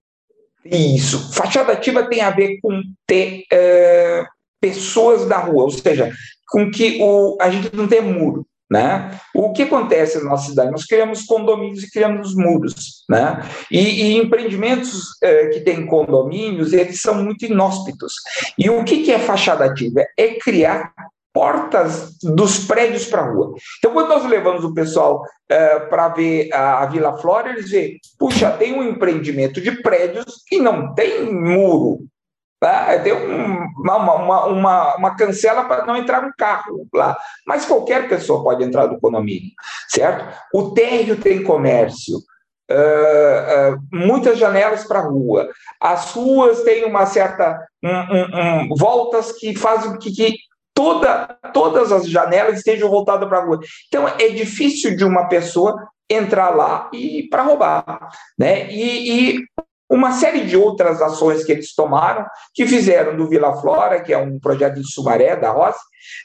[0.70, 1.32] Isso.
[1.32, 4.24] Fachada ativa tem a ver com ter é,
[4.60, 6.12] pessoas da rua, ou seja,
[6.48, 8.46] com que o, a gente não tem muro.
[8.68, 9.20] Né?
[9.32, 10.72] O que acontece na nossa cidade?
[10.72, 13.04] Nós criamos condomínios e criamos muros.
[13.08, 13.40] Né?
[13.70, 18.12] E, e empreendimentos é, que têm condomínios, eles são muito inóspitos.
[18.58, 20.04] E o que, que é fachada ativa?
[20.18, 20.92] É criar
[21.36, 23.52] portas dos prédios para a rua.
[23.76, 27.98] Então, quando nós levamos o pessoal é, para ver a, a, Vila Flora, eles veem,
[28.18, 31.98] puxa, tem um empreendimento de prédios e não tem muro.
[32.58, 32.98] Tá?
[33.00, 37.14] Tem um, uma, uma, uma, uma, cancela para não entrar um carro lá.
[37.46, 39.50] Mas qualquer pessoa pode entrar no condomínio,
[39.90, 40.34] certo?
[40.54, 42.16] O térreo tem comércio.
[42.68, 45.50] Uh, uh, muitas janelas para a rua.
[45.78, 50.34] As ruas têm uma certa um, um, voltas que fazem que, que
[50.76, 53.58] toda, todas as janelas estejam voltadas para a rua.
[53.88, 55.74] Então, é difícil de uma pessoa
[56.08, 58.10] entrar lá e para roubar.
[58.38, 58.70] Né?
[58.70, 59.44] E, e,
[59.88, 64.18] uma série de outras ações que eles tomaram, que fizeram do Vila Flora, que é
[64.18, 65.78] um projeto de Sumaré, da Rossi,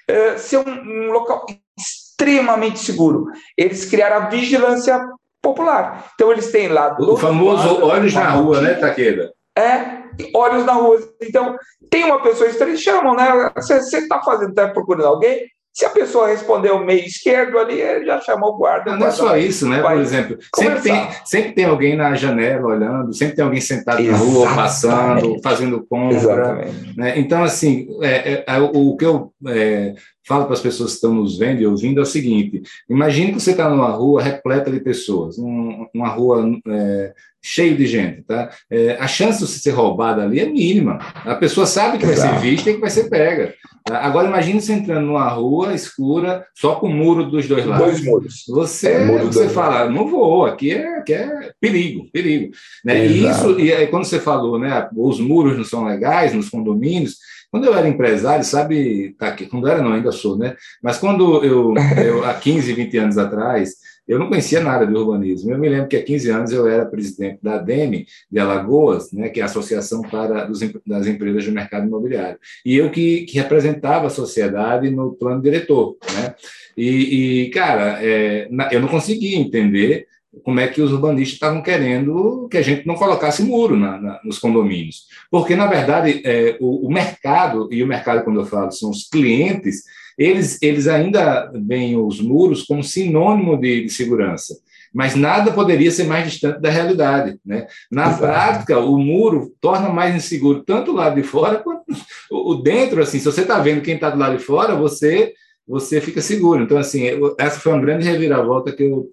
[0.10, 1.46] uh, ser um, um local
[1.80, 3.28] extremamente seguro.
[3.56, 5.00] Eles criaram a vigilância
[5.42, 6.12] popular.
[6.16, 6.98] Então, eles têm lá...
[7.00, 9.32] O famoso olhos na rua, né, Taqueda?
[9.56, 10.01] É,
[10.34, 11.00] olhos na rua.
[11.22, 11.58] Então,
[11.90, 13.52] tem uma pessoa estranha, chamam, né?
[13.56, 15.48] Você está fazendo, está procurando alguém?
[15.74, 18.98] Se a pessoa responder o meio esquerdo ali, ele já chamou o guarda.
[18.98, 19.82] Não, é só isso, né?
[19.82, 24.34] Por exemplo, sempre tem, sempre tem alguém na janela olhando, sempre tem alguém sentado Exatamente.
[24.34, 26.66] na rua, passando, fazendo compra.
[26.98, 27.18] Né?
[27.18, 29.94] Então, assim, é, é, é o, que eu é,
[30.28, 33.40] falo para as pessoas que estão nos vendo e ouvindo é o seguinte: imagine que
[33.40, 38.50] você está numa rua repleta de pessoas, um, uma rua é, cheio de gente, tá?
[38.70, 41.00] É, a chance de você ser roubado ali é mínima.
[41.26, 42.36] A pessoa sabe que vai Exato.
[42.36, 43.54] ser vista e que vai ser pega.
[43.84, 43.98] Tá?
[44.00, 47.88] Agora imagine você entrando numa rua escura, só com o muro dos dois lados.
[47.88, 48.44] Dois muros.
[48.48, 52.54] Você, é, você fala, não vou, aqui é, aqui é perigo, perigo.
[52.86, 53.08] Né?
[53.08, 57.18] E isso, e aí quando você falou, né, os muros não são legais nos condomínios,
[57.52, 60.56] quando eu era empresário, sabe, tá aqui, quando era não, ainda sou, né?
[60.82, 63.76] Mas quando eu, eu há 15, 20 anos atrás,
[64.08, 65.52] eu não conhecia nada de urbanismo.
[65.52, 69.30] Eu me lembro que há 15 anos eu era presidente da ADEME de Alagoas, né,
[69.30, 72.40] que é a Associação para dos, das Empresas do Mercado Imobiliário.
[72.66, 75.98] E eu que, que representava a sociedade no plano diretor.
[76.14, 76.36] Né?
[76.76, 80.08] E, e cara, é, eu não conseguia entender
[80.44, 84.20] como é que os urbanistas estavam querendo que a gente não colocasse muro na, na,
[84.24, 85.08] nos condomínios.
[85.30, 89.10] Porque, na verdade, é, o, o, mercado, e o mercado, quando eu falo, são os
[89.10, 89.84] clientes,
[90.18, 94.56] eles, eles ainda veem os muros como sinônimo de, de segurança
[94.94, 97.40] mas nada poderia ser mais distante da realidade.
[97.46, 97.66] Né?
[97.90, 98.20] Na Exato.
[98.20, 101.84] prática, o muro torna mais inseguro tanto o lado de fora quanto
[102.30, 103.02] o dentro.
[103.02, 105.34] Assim, se você está vendo quem está do lado de fora, você
[105.66, 106.62] você fica seguro.
[106.62, 107.04] Então, assim,
[107.38, 109.08] essa foi uma grande reviravolta que eu,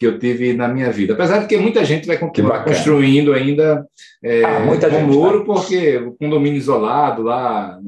[0.00, 1.12] que eu tive na minha vida.
[1.12, 3.86] Apesar de que muita gente vai continuar construindo ainda
[4.24, 5.46] é, ah, muita um muro, vai.
[5.46, 7.78] porque o condomínio isolado lá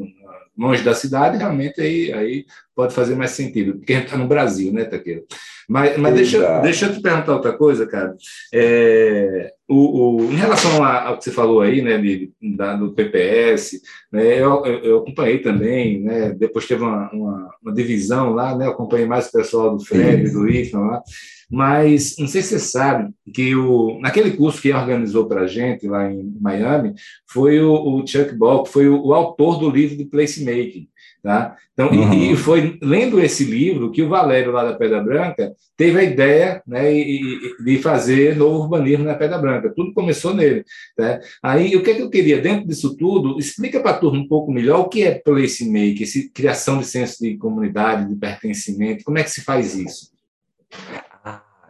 [0.56, 2.44] longe da cidade, realmente aí, aí
[2.76, 5.22] pode fazer mais sentido, porque a gente está no Brasil, né, Taqueira?
[5.66, 8.14] Mas, mas deixa, deixa eu te perguntar outra coisa, cara.
[8.52, 13.80] É, o, o, em relação ao que você falou aí, né, de, da, do PPS,
[14.12, 18.72] né, eu, eu, acompanhei também, né, depois teve uma, uma, uma, divisão lá, né, eu
[18.72, 21.02] acompanhei mais o pessoal do Fred, do IFA lá,
[21.52, 25.86] mas não sei se você sabe que o, naquele curso que organizou para a gente
[25.86, 26.94] lá em Miami,
[27.30, 30.88] foi o, o Chuck Ball, que foi o, o autor do livro de Placemaking.
[31.22, 31.54] Tá?
[31.74, 32.12] Então, uhum.
[32.14, 36.02] e, e, foi lendo esse livro que o Valério, lá da Pedra Branca, teve a
[36.02, 39.72] ideia né, de fazer novo urbanismo na Pedra Branca.
[39.76, 40.64] Tudo começou nele.
[40.96, 41.20] Tá?
[41.42, 44.26] Aí, o que, é que eu queria, dentro disso tudo, explica para a turma um
[44.26, 49.18] pouco melhor o que é placemaking, esse, criação de senso de comunidade, de pertencimento, como
[49.18, 50.10] é que se faz isso?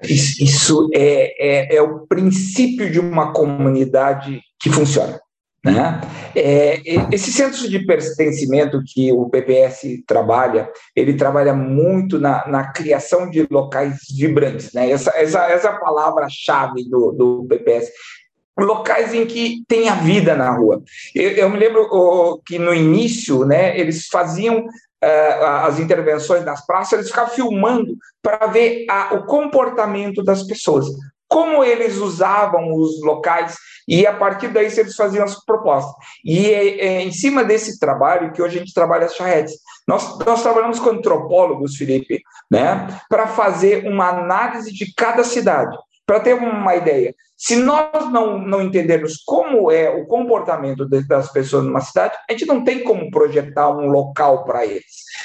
[0.05, 5.21] Isso é, é, é o princípio de uma comunidade que funciona.
[5.65, 6.01] Né?
[6.35, 6.83] É,
[7.15, 13.47] esse centro de pertencimento que o PPS trabalha, ele trabalha muito na, na criação de
[13.49, 14.73] locais vibrantes.
[14.73, 14.91] Né?
[14.91, 17.91] Essa, essa, essa palavra-chave do, do PPS
[18.59, 20.83] locais em que tem a vida na rua.
[21.15, 24.67] Eu, eu me lembro oh, que no início, né, eles faziam
[25.03, 30.87] as intervenções nas praças, eles ficavam filmando para ver a, o comportamento das pessoas
[31.33, 33.57] como eles usavam os locais,
[33.89, 35.95] e a partir daí eles faziam as propostas.
[36.23, 39.55] E é, é em cima desse trabalho que hoje a gente trabalha as charretes.
[39.89, 45.75] Nós, nós trabalhamos com antropólogos, Felipe, né, para fazer uma análise de cada cidade,
[46.07, 47.15] para ter uma ideia.
[47.43, 52.47] Se nós não, não entendermos como é o comportamento das pessoas numa cidade, a gente
[52.47, 54.85] não tem como projetar um local para eles,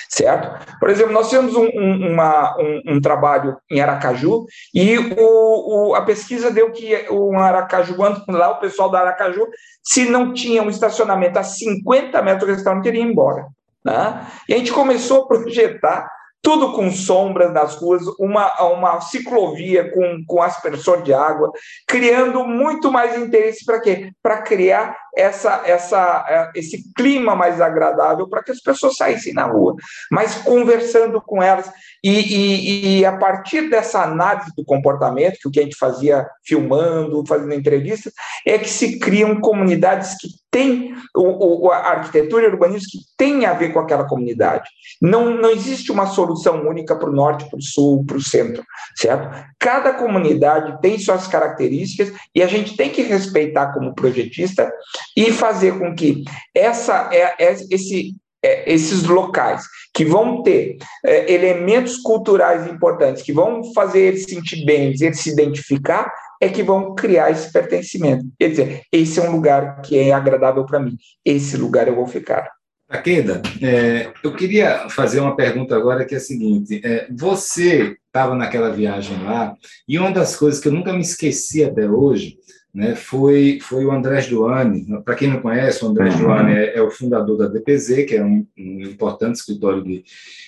[0.10, 0.50] certo?
[0.80, 5.94] Por exemplo, nós temos um, um, uma, um, um trabalho em Aracaju e o, o,
[5.94, 7.96] a pesquisa deu que o Aracaju,
[8.28, 9.46] lá o pessoal da Aracaju,
[9.84, 13.46] se não tinha um estacionamento a 50 metros do restaurante, ido embora.
[13.86, 14.26] Né?
[14.50, 20.24] E a gente começou a projetar tudo com sombras nas ruas, uma, uma ciclovia com,
[20.26, 21.52] com aspersor de água,
[21.88, 24.12] criando muito mais interesse para quê?
[24.22, 29.46] Para criar essa, essa, é, esse clima mais agradável para que as pessoas saíssem na
[29.46, 29.76] rua,
[30.12, 31.70] mas conversando com elas.
[32.04, 36.26] E, e, e, a partir dessa análise do comportamento, que o que a gente fazia
[36.46, 38.14] filmando, fazendo entrevistas,
[38.46, 40.28] é que se criam comunidades que
[40.58, 44.68] têm o, o, a arquitetura e urbanismo que tem a ver com aquela comunidade.
[45.00, 48.64] Não, não existe uma solução única para o norte, para o sul, para o centro,
[48.96, 49.30] certo?
[49.60, 54.72] Cada comunidade tem suas características e a gente tem que respeitar como projetista
[55.16, 56.24] e fazer com que
[56.56, 63.34] essa, é, é, esse, é, esses locais que vão ter é, elementos culturais importantes, que
[63.34, 66.12] vão fazer ele se sentir bem, ele se identificar,
[66.42, 68.26] é que vão criar esse pertencimento.
[68.40, 72.08] Quer dizer, esse é um lugar que é agradável para mim, esse lugar eu vou
[72.08, 72.50] ficar.
[72.88, 78.34] Takeda, é, eu queria fazer uma pergunta agora que é a seguinte: é, você estava
[78.34, 79.54] naquela viagem lá
[79.88, 82.38] e uma das coisas que eu nunca me esqueci até hoje
[82.78, 84.86] né, foi, foi o Andrés Duane.
[85.04, 86.22] Para quem não conhece, o Andrés uhum.
[86.22, 90.04] Duane é, é, o fundador da DPZ, que é um, um importante escritório de,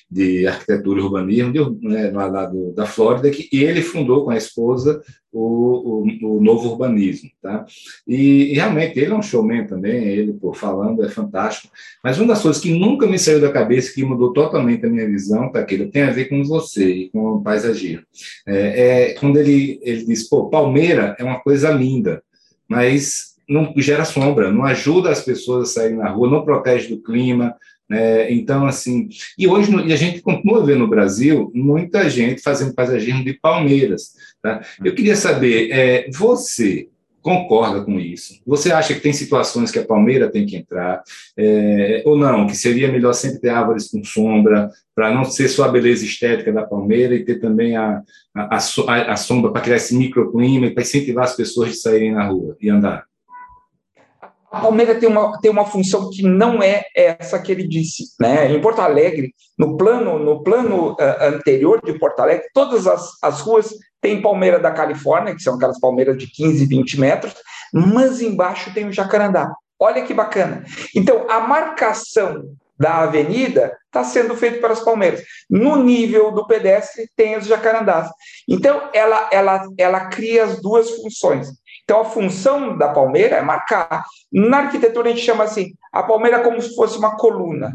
[0.09, 4.23] de arquitetura e urbanismo de, né, lá, lá do, da Flórida, que, e ele fundou
[4.23, 5.01] com a esposa
[5.31, 7.29] o, o, o novo urbanismo.
[7.41, 7.65] Tá?
[8.07, 11.73] E, e, realmente ele é um showman também, ele por falando é fantástico.
[12.03, 15.07] Mas uma das coisas que nunca me saiu da cabeça, que mudou totalmente a minha
[15.07, 18.03] visão, tá, que tem a ver com você e com o paisagismo.
[18.47, 22.23] É, é quando ele, ele diz, pô, Palmeira é uma coisa linda,
[22.67, 27.01] mas não gera sombra, não ajuda as pessoas a saírem na rua, não protege do
[27.01, 27.55] clima,
[27.89, 28.31] né?
[28.31, 33.23] Então, assim, e hoje e a gente continua vendo no Brasil muita gente fazendo paisagismo
[33.23, 34.13] de palmeiras.
[34.41, 34.61] Tá?
[34.83, 36.87] Eu queria saber, é, você
[37.21, 38.39] concorda com isso?
[38.45, 41.03] Você acha que tem situações que a palmeira tem que entrar,
[41.37, 45.65] é, ou não, que seria melhor sempre ter árvores com sombra, para não ser só
[45.65, 48.01] a beleza estética da palmeira e ter também a,
[48.35, 52.13] a, a, a sombra para criar esse microclima e para incentivar as pessoas de saírem
[52.13, 53.08] na rua e andar?
[54.51, 58.03] A Palmeira tem uma, tem uma função que não é essa que ele disse.
[58.19, 58.51] Né?
[58.51, 63.41] Em Porto Alegre, no plano, no plano uh, anterior de Porto Alegre, todas as, as
[63.41, 67.35] ruas têm palmeira da Califórnia, que são aquelas palmeiras de 15, 20 metros,
[67.73, 69.51] mas embaixo tem o jacarandá.
[69.79, 70.63] Olha que bacana.
[70.95, 72.43] Então, a marcação
[72.77, 75.21] da avenida está sendo feita pelas palmeiras.
[75.49, 78.09] No nível do pedestre, tem os jacarandás.
[78.47, 81.49] Então, ela, ela, ela cria as duas funções.
[81.89, 84.05] Então, a função da palmeira é marcar.
[84.31, 87.73] Na arquitetura, a gente chama assim, a palmeira é como se fosse uma coluna,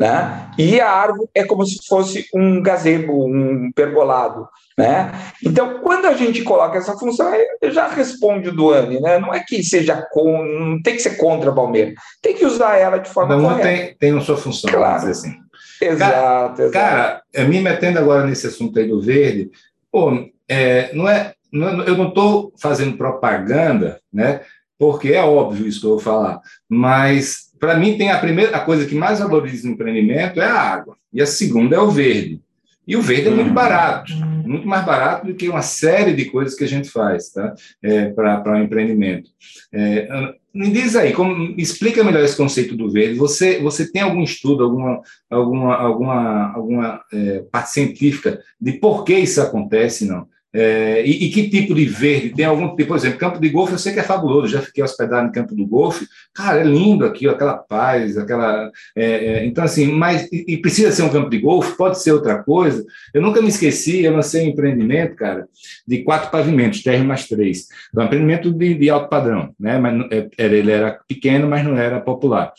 [0.00, 0.50] né?
[0.56, 4.48] E a árvore é como se fosse um gazebo, um pergolado,
[4.78, 5.12] né?
[5.44, 7.30] Então, quando a gente coloca essa função,
[7.60, 9.18] eu já responde do Duane, né?
[9.18, 11.92] Não é que seja com, não tem que ser contra a palmeira,
[12.22, 13.68] tem que usar ela de forma Cada correta.
[13.68, 15.06] Tem, tem a sua função, claro.
[15.06, 15.34] assim.
[15.82, 16.72] Exato, cara, exato.
[16.72, 19.50] Cara, me metendo agora nesse assunto aí do verde,
[19.92, 24.40] pô, é, não é eu não estou fazendo propaganda, né?
[24.78, 28.60] Porque é óbvio isso que eu vou falar, mas para mim tem a primeira a
[28.60, 32.40] coisa que mais valoriza o empreendimento é a água e a segunda é o verde.
[32.86, 33.54] E o verde é muito uhum.
[33.54, 34.12] barato,
[34.44, 37.54] muito mais barato do que uma série de coisas que a gente faz, tá?
[37.82, 39.30] É, para o um empreendimento.
[39.72, 40.08] É,
[40.52, 43.14] me diz aí, como, explica melhor esse conceito do verde.
[43.14, 49.14] Você, você tem algum estudo, alguma, alguma, alguma, alguma é, parte científica de por que
[49.14, 50.26] isso acontece, não?
[50.52, 52.30] É, e, e, que tipo de verde?
[52.30, 54.82] Tem algum tipo, por exemplo, campo de golfe, eu sei que é fabuloso, já fiquei
[54.82, 58.68] hospedado em campo do golfe, cara, é lindo aqui, aquela paz, aquela.
[58.96, 62.12] É, é, então, assim, mas e, e, precisa ser um campo de golfe, pode ser
[62.12, 62.84] outra coisa.
[63.14, 65.46] Eu nunca me esqueci, eu lancei um empreendimento, cara,
[65.86, 67.68] de quatro pavimentos, terra mais três.
[67.90, 69.78] Então, um empreendimento de, de, alto padrão, né?
[69.78, 72.52] Mas é, era, ele era pequeno, mas não era popular.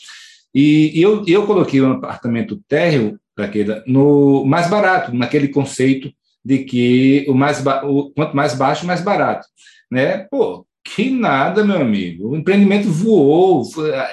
[0.56, 6.12] E, e eu, eu coloquei um apartamento térreo daquele, no mais barato, naquele conceito
[6.44, 9.48] de que o mais o, quanto mais baixo, mais barato.
[9.90, 10.26] Né?
[10.30, 12.30] Pô, que nada, meu amigo.
[12.30, 13.64] O empreendimento voou.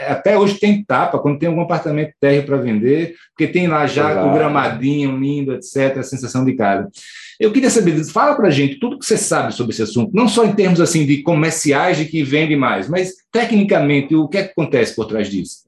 [0.07, 4.12] Até hoje tem tapa quando tem algum apartamento térreo para vender, porque tem lá já
[4.12, 4.29] Exato.
[4.29, 6.89] o gramadinho lindo, etc., a sensação de casa.
[7.41, 10.45] Eu queria saber, fala para gente tudo que você sabe sobre esse assunto, não só
[10.45, 14.51] em termos assim de comerciais de que vende mais, mas tecnicamente o que, é que
[14.51, 15.67] acontece por trás disso?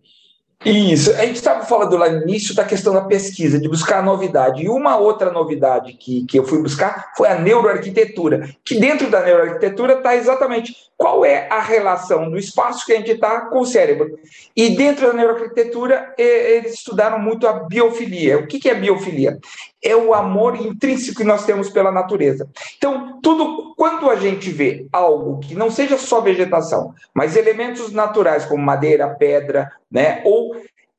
[0.63, 4.63] Isso, a gente estava falando lá no início da questão da pesquisa, de buscar novidade.
[4.63, 9.23] E uma outra novidade que, que eu fui buscar foi a neuroarquitetura, que dentro da
[9.23, 13.67] neuroarquitetura está exatamente qual é a relação do espaço que a gente está com o
[13.67, 14.19] cérebro.
[14.55, 18.39] E dentro da neuroarquitetura, eles estudaram muito a biofilia.
[18.39, 19.39] O que é biofilia?
[19.83, 22.49] É o amor intrínseco que nós temos pela natureza.
[22.77, 28.45] Então, tudo quando a gente vê algo que não seja só vegetação, mas elementos naturais
[28.45, 30.55] como madeira, pedra, né, ou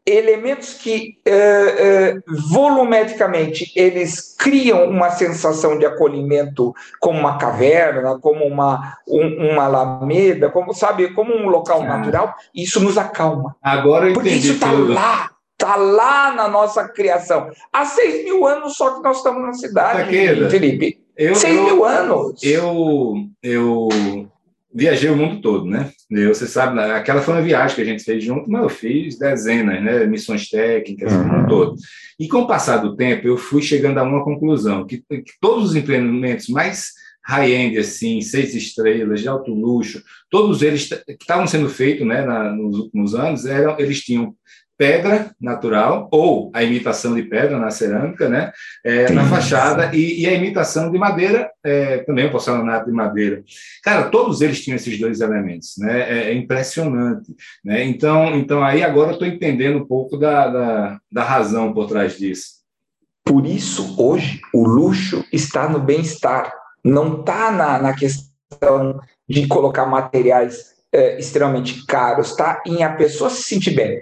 [0.05, 8.43] elementos que uh, uh, volumetricamente eles criam uma sensação de acolhimento como uma caverna, como
[8.45, 11.85] uma, um, uma alameda, como sabe, como um local ah.
[11.85, 13.55] natural, isso nos acalma.
[13.61, 15.30] Agora eu Porque isso está lá,
[15.61, 17.49] está lá na nossa criação.
[17.71, 20.99] Há seis mil anos só que nós estamos na cidade, Taqueira, Felipe.
[21.15, 22.41] Eu, seis eu, mil anos.
[22.43, 23.89] Eu, eu
[24.73, 25.91] viajei o mundo todo, né?
[26.09, 29.17] Eu, você sabe, aquela foi uma viagem que a gente fez junto, mas eu fiz
[29.17, 30.05] dezenas, né?
[30.05, 31.21] Missões técnicas, uhum.
[31.21, 31.75] o mundo todo.
[32.19, 35.71] E com o passar do tempo, eu fui chegando a uma conclusão, que, que todos
[35.71, 36.91] os empreendimentos mais
[37.23, 42.51] high-end, assim, seis estrelas, de alto luxo, todos eles que estavam sendo feitos né, na,
[42.51, 44.33] nos últimos anos, eram, eles tinham
[44.77, 48.51] pedra natural, ou a imitação de pedra na cerâmica, né,
[48.83, 53.43] é, na fachada, e, e, a imitação de madeira, é, também o porcelanato de madeira.
[53.83, 57.35] Cara, todos eles tinham esses dois elementos, né, é, é impressionante.
[57.63, 57.83] Né?
[57.85, 62.17] Então, então, aí agora eu estou entendendo um pouco da, da, da razão por trás
[62.17, 62.61] disso.
[63.23, 66.51] Por isso, hoje, o luxo está no bem-estar,
[66.83, 68.99] não está na, na questão
[69.29, 72.61] de colocar materiais é, extremamente caros, tá?
[72.65, 74.01] Em a pessoa se sentir bem.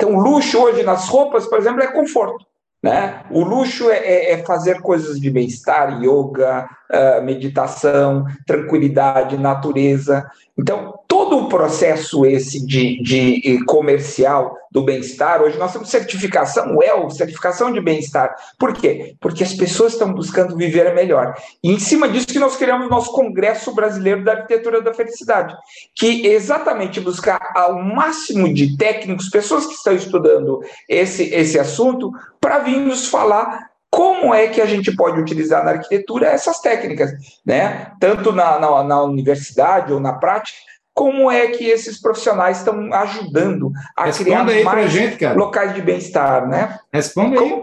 [0.00, 2.46] Então, luxo hoje nas roupas, por exemplo, é conforto.
[2.82, 3.22] Né?
[3.30, 10.28] O luxo é, é, é fazer coisas de bem-estar, yoga, uh, meditação, tranquilidade, natureza.
[10.58, 17.10] Então, todo o processo esse de, de comercial do bem-estar, hoje nós temos certificação WEL,
[17.10, 18.34] certificação de bem-estar.
[18.58, 19.16] Por quê?
[19.20, 21.34] Porque as pessoas estão buscando viver melhor.
[21.62, 25.56] E em cima disso que nós criamos o nosso Congresso Brasileiro da Arquitetura da Felicidade,
[25.96, 32.60] que exatamente buscar ao máximo de técnicos, pessoas que estão estudando esse, esse assunto, para
[32.60, 37.10] vir nos falar como é que a gente pode utilizar na arquitetura essas técnicas,
[37.44, 37.92] né?
[37.98, 40.58] Tanto na, na, na universidade ou na prática,
[40.94, 46.48] como é que esses profissionais estão ajudando a Responda criar mais gente, locais de bem-estar,
[46.48, 46.78] né?
[46.92, 47.62] Responde aí.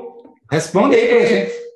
[0.52, 1.67] Responde aí para é, gente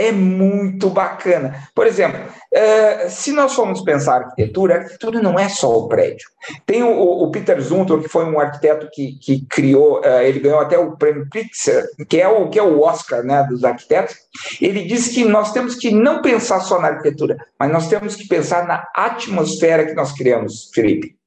[0.00, 1.68] é muito bacana.
[1.74, 6.26] Por exemplo, uh, se nós formos pensar arquitetura, arquitetura não é só o prédio.
[6.64, 10.78] Tem o, Peter Zumthor, que foi um arquiteto que, que criou, uh, ele ganhou até
[10.78, 14.16] o prêmio Pritzker, que é o, que é o Oscar né, dos arquitetos.
[14.60, 18.26] Ele diz que nós temos que não pensar só na arquitetura, mas nós temos que
[18.26, 21.19] pensar na atmosfera que nós criamos, Felipe.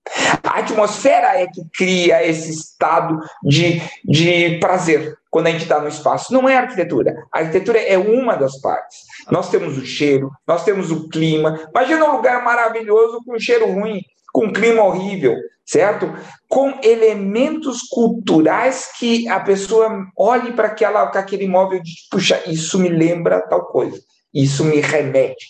[0.44, 5.88] A atmosfera é que cria esse estado de, de prazer quando a gente está no
[5.88, 6.34] espaço.
[6.34, 7.16] Não é a arquitetura.
[7.32, 9.00] A arquitetura é uma das partes.
[9.32, 11.60] Nós temos o cheiro, nós temos o clima.
[11.74, 14.02] Imagina um lugar maravilhoso com cheiro ruim,
[14.32, 15.36] com clima horrível,
[15.66, 16.14] certo?
[16.48, 22.90] Com elementos culturais que a pessoa olhe para aquele imóvel e diz, puxa, isso me
[22.90, 24.00] lembra tal coisa,
[24.34, 25.46] isso me remete.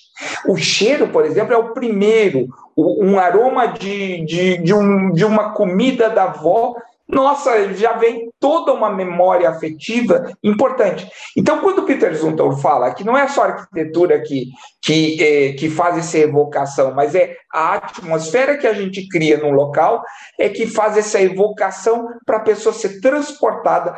[0.47, 5.53] O cheiro, por exemplo, é o primeiro, um aroma de, de, de, um, de uma
[5.53, 6.75] comida da avó
[7.07, 11.07] nossa, já vem toda uma memória afetiva importante.
[11.37, 14.47] Então, quando Peter Zumthor fala que não é só a arquitetura que,
[14.81, 19.51] que, é, que faz essa evocação, mas é a atmosfera que a gente cria num
[19.51, 20.01] local,
[20.39, 23.95] é que faz essa evocação para a pessoa ser transportada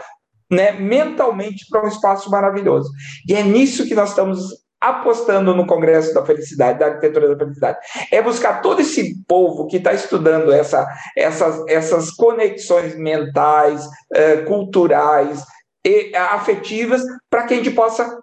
[0.51, 2.89] né, mentalmente para um espaço maravilhoso.
[3.27, 7.79] E é nisso que nós estamos apostando no Congresso da Felicidade, da Arquitetura da Felicidade.
[8.11, 15.43] É buscar todo esse povo que está estudando essa, essas, essas conexões mentais, eh, culturais
[15.85, 18.19] e afetivas, para que a gente possa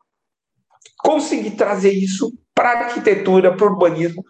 [0.99, 4.25] conseguir trazer isso para a arquitetura, para o urbanismo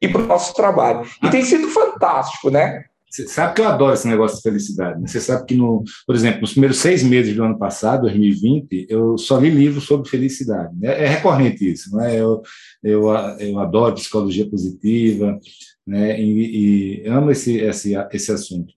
[0.00, 1.06] e para o nosso trabalho.
[1.22, 1.30] E ah.
[1.30, 2.84] tem sido fantástico, né?
[3.10, 5.00] Você sabe que eu adoro esse negócio de felicidade.
[5.00, 5.08] Né?
[5.08, 9.18] Você sabe que, no, por exemplo, nos primeiros seis meses do ano passado, 2020, eu
[9.18, 10.72] só li livros sobre felicidade.
[10.80, 11.94] É, é recorrente isso.
[11.96, 12.20] Né?
[12.20, 12.40] Eu,
[12.84, 13.08] eu,
[13.40, 15.40] eu adoro psicologia positiva
[15.84, 16.20] né?
[16.20, 18.72] e, e amo esse, esse, esse assunto.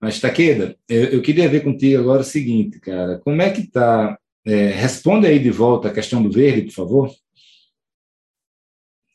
[0.00, 3.20] Mas, Taqueda, eu, eu, queria ver contigo agora o seguinte, cara.
[3.20, 4.18] Como é que está...
[4.44, 7.10] É, responde aí de volta a questão do verde, por favor.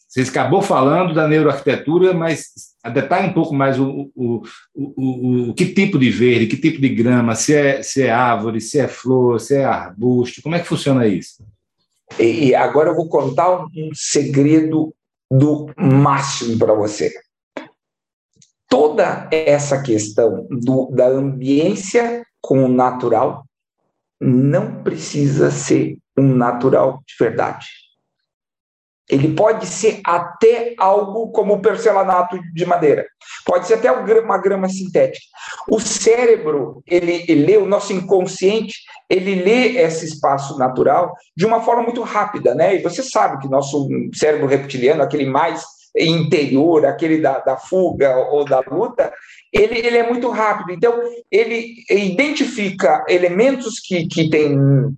[0.07, 4.41] Você acabou falando da neuroarquitetura, mas detalhe um pouco mais o, o,
[4.73, 8.61] o, o, que tipo de verde, que tipo de grama, se é, se é árvore,
[8.61, 11.43] se é flor, se é arbusto, como é que funciona isso?
[12.19, 14.93] E agora eu vou contar um segredo
[15.29, 17.11] do máximo para você.
[18.69, 23.45] Toda essa questão do, da ambiência com o natural
[24.19, 27.65] não precisa ser um natural de verdade
[29.09, 33.05] ele pode ser até algo como o porcelanato de madeira.
[33.45, 35.25] Pode ser até uma grama sintética.
[35.69, 38.75] O cérebro, ele, ele lê, o nosso inconsciente,
[39.09, 42.75] ele lê esse espaço natural de uma forma muito rápida, né?
[42.75, 45.63] E você sabe que nosso cérebro reptiliano, aquele mais
[45.95, 49.11] interior, aquele da, da fuga ou da luta,
[49.51, 50.71] ele, ele é muito rápido.
[50.71, 50.93] Então,
[51.31, 54.93] ele identifica elementos que, que têm uh,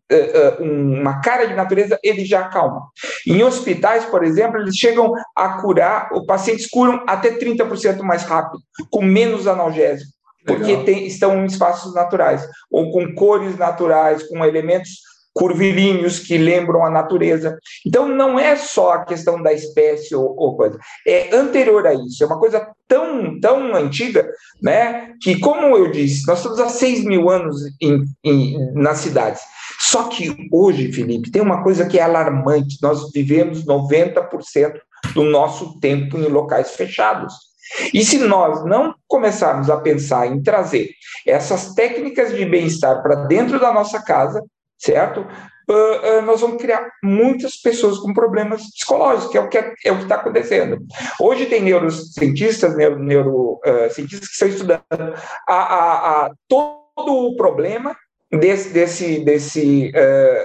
[0.60, 2.82] uh, uma cara de natureza, ele já acalma.
[3.26, 8.60] Em hospitais, por exemplo, eles chegam a curar, os pacientes curam até 30% mais rápido,
[8.90, 10.12] com menos analgésico,
[10.46, 15.09] porque tem, estão em espaços naturais, ou com cores naturais, com elementos
[15.40, 17.58] curvilíneos que lembram a natureza.
[17.88, 20.78] Então, não é só a questão da espécie ou, ou, coisa,
[21.08, 24.30] é anterior a isso, é uma coisa tão, tão antiga,
[24.62, 29.42] né, que, como eu disse, nós estamos há 6 mil anos em, em, nas cidades.
[29.80, 34.74] Só que hoje, Felipe, tem uma coisa que é alarmante: nós vivemos 90%
[35.14, 37.34] do nosso tempo em locais fechados.
[37.94, 40.90] E se nós não começarmos a pensar em trazer
[41.26, 44.44] essas técnicas de bem-estar para dentro da nossa casa,
[44.80, 45.28] certo?
[45.70, 49.74] Uh, uh, nós vamos criar muitas pessoas com problemas psicológicos, que é o que é,
[49.86, 50.80] é está acontecendo.
[51.20, 55.14] Hoje tem neurocientistas, neuro, neurocientistas uh, que estão estudando
[55.48, 57.96] a, a, a, todo o problema
[58.32, 59.92] desse, desse, desse,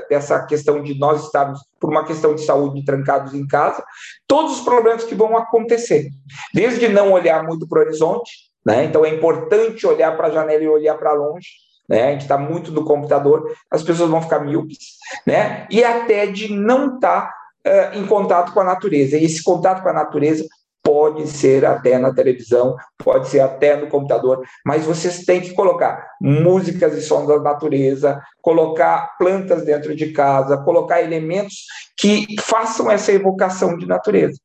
[0.09, 3.85] dessa questão de nós estarmos por uma questão de saúde trancados em casa,
[4.26, 6.09] todos os problemas que vão acontecer,
[6.55, 8.30] desde não olhar muito para o horizonte,
[8.64, 8.85] né?
[8.85, 12.09] Então é importante olhar para a janela e olhar para longe né?
[12.09, 15.66] A gente está muito no computador, as pessoas vão ficar míopes, né?
[15.70, 17.32] E até de não estar
[17.64, 19.16] tá, uh, em contato com a natureza.
[19.16, 20.45] E esse contato com a natureza
[20.85, 26.07] pode ser até na televisão, pode ser até no computador, mas vocês têm que colocar
[26.20, 31.64] músicas e sons da natureza, colocar plantas dentro de casa, colocar elementos
[31.97, 34.39] que façam essa evocação de natureza.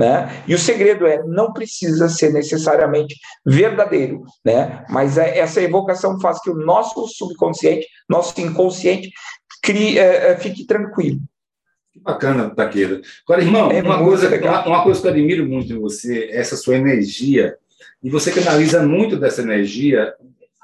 [0.00, 0.42] Né?
[0.48, 4.82] E o segredo é, não precisa ser necessariamente verdadeiro, né?
[4.88, 9.12] mas é, essa evocação faz que o nosso subconsciente, nosso inconsciente,
[9.62, 11.20] crie, é, é fique tranquilo.
[11.92, 13.02] Que bacana, Taqueira.
[13.28, 16.56] Agora, irmão, é uma, coisa, uma, uma, coisa que eu admiro muito em você, essa
[16.56, 17.58] sua energia,
[18.02, 20.14] e você canaliza muito dessa energia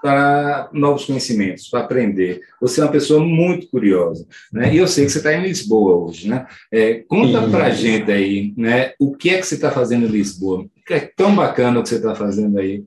[0.03, 2.41] para novos conhecimentos, para aprender.
[2.61, 4.73] Você é uma pessoa muito curiosa, né?
[4.73, 6.47] E eu sei que você está em Lisboa hoje, né?
[6.71, 8.93] É, conta para a gente aí, né?
[8.99, 10.61] O que é que você está fazendo em Lisboa?
[10.61, 12.85] O que é tão bacana o que você está fazendo aí?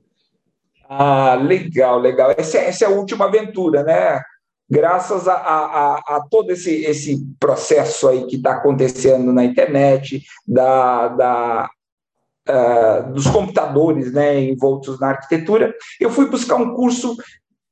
[0.88, 2.34] Ah, legal, legal.
[2.36, 4.20] Essa, é, essa é a última aventura, né?
[4.68, 11.08] Graças a, a, a todo esse, esse processo aí que está acontecendo na internet, da,
[11.08, 11.70] da
[12.50, 17.16] uh, dos computadores né, envoltos na arquitetura, eu fui buscar um curso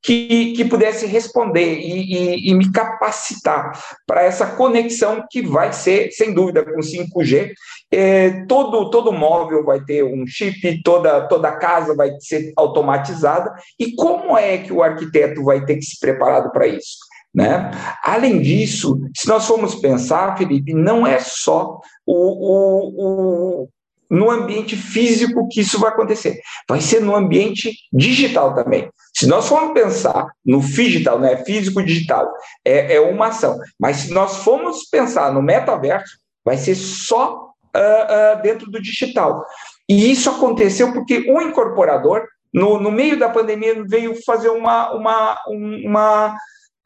[0.02, 6.10] que, que pudesse responder e, e, e me capacitar para essa conexão que vai ser,
[6.12, 7.52] sem dúvida, com 5G.
[7.90, 13.52] É, todo, todo móvel vai ter um chip, toda, toda casa vai ser automatizada.
[13.78, 16.96] E como é que o arquiteto vai ter que se preparado para isso?
[17.34, 17.70] Né?
[18.02, 23.68] Além disso, se nós formos pensar, Felipe, não é só o, o, o,
[24.10, 28.90] no ambiente físico que isso vai acontecer, vai ser no ambiente digital também.
[29.14, 32.30] Se nós formos pensar no digital, né, físico digital,
[32.64, 38.38] é, é uma ação, mas se nós formos pensar no metaverso, vai ser só uh,
[38.38, 39.44] uh, dentro do digital.
[39.88, 45.38] E isso aconteceu porque o incorporador, no, no meio da pandemia, veio fazer uma, uma,
[45.48, 46.36] uma,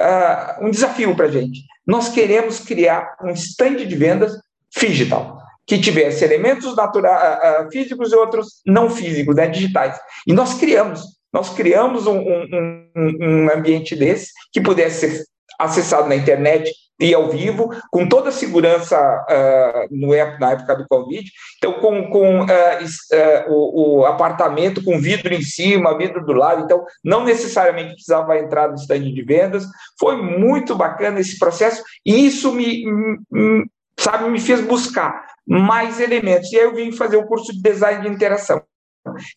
[0.00, 1.62] uh, um desafio para a gente.
[1.86, 4.32] Nós queremos criar um estande de vendas
[4.76, 9.98] digital que tivesse elementos naturais, físicos e outros não físicos, né, digitais.
[10.26, 11.02] E nós criamos,
[11.32, 15.24] nós criamos um, um, um ambiente desse que pudesse ser
[15.58, 20.08] acessado na internet e ao vivo, com toda a segurança uh, no,
[20.38, 21.28] na época do Covid.
[21.58, 26.62] Então, com, com uh, uh, o, o, apartamento com vidro em cima, vidro do lado.
[26.62, 29.64] Então, não necessariamente precisava entrar no stand de vendas.
[29.98, 32.84] Foi muito bacana esse processo e isso me,
[33.30, 33.66] me,
[33.98, 36.52] sabe, me fez buscar mais elementos.
[36.52, 38.62] E aí eu vim fazer o curso de design de interação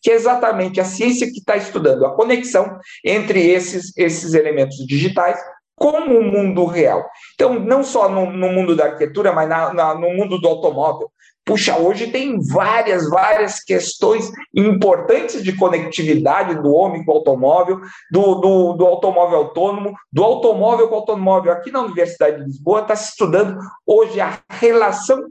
[0.00, 5.38] que é exatamente a ciência que está estudando a conexão entre esses, esses elementos digitais
[5.74, 7.04] como o mundo real.
[7.34, 11.10] Então, não só no, no mundo da arquitetura, mas na, na, no mundo do automóvel.
[11.44, 17.80] Puxa, hoje tem várias, várias questões importantes de conectividade do homem com o automóvel,
[18.10, 21.52] do, do, do automóvel autônomo, do automóvel com o automóvel.
[21.52, 25.22] Aqui na Universidade de Lisboa está se estudando hoje a relação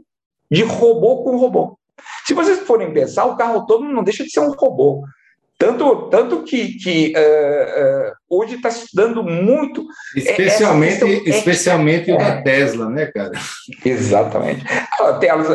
[0.52, 1.78] de robô com robô.
[2.26, 5.04] Se vocês forem pensar, o carro autônomo não deixa de ser um robô.
[5.58, 9.86] Tanto, tanto que, que uh, uh, hoje está estudando muito.
[10.14, 12.42] Especialmente, especialmente o da é.
[12.42, 13.32] Tesla, né, cara?
[13.84, 14.66] Exatamente.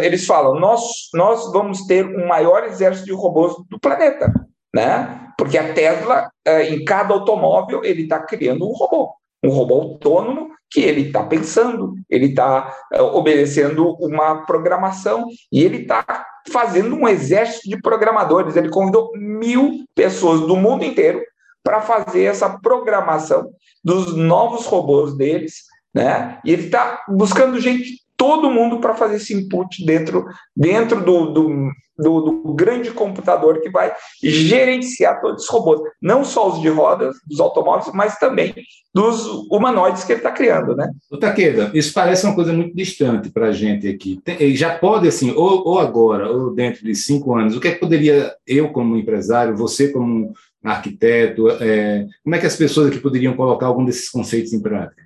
[0.03, 0.83] Eles falam: nós,
[1.13, 4.33] nós vamos ter o maior exército de robôs do planeta,
[4.75, 5.29] né?
[5.37, 10.51] Porque a Tesla, uh, em cada automóvel, ele está criando um robô um robô autônomo
[10.71, 17.09] que ele está pensando, ele está uh, obedecendo uma programação e ele está fazendo um
[17.09, 18.57] exército de programadores.
[18.57, 21.21] Ele convidou mil pessoas do mundo inteiro
[21.63, 23.51] para fazer essa programação
[23.83, 26.39] dos novos robôs deles, né?
[26.45, 31.71] E ele está buscando gente todo mundo para fazer esse input dentro, dentro do, do,
[32.01, 33.93] do, do, grande computador que vai
[34.23, 38.55] gerenciar todos os robôs, não só os de rodas dos automóveis, mas também
[38.93, 40.91] dos humanoides que ele está criando, né?
[41.11, 44.21] O Taqueda, isso parece uma coisa muito distante para a gente aqui.
[44.25, 47.73] Tem, já pode, assim, ou, ou, agora, ou dentro de cinco anos, o que é
[47.73, 50.33] que poderia, eu como empresário, você como
[50.63, 55.03] arquiteto, é, como é que as pessoas aqui poderiam colocar algum desses conceitos em prática?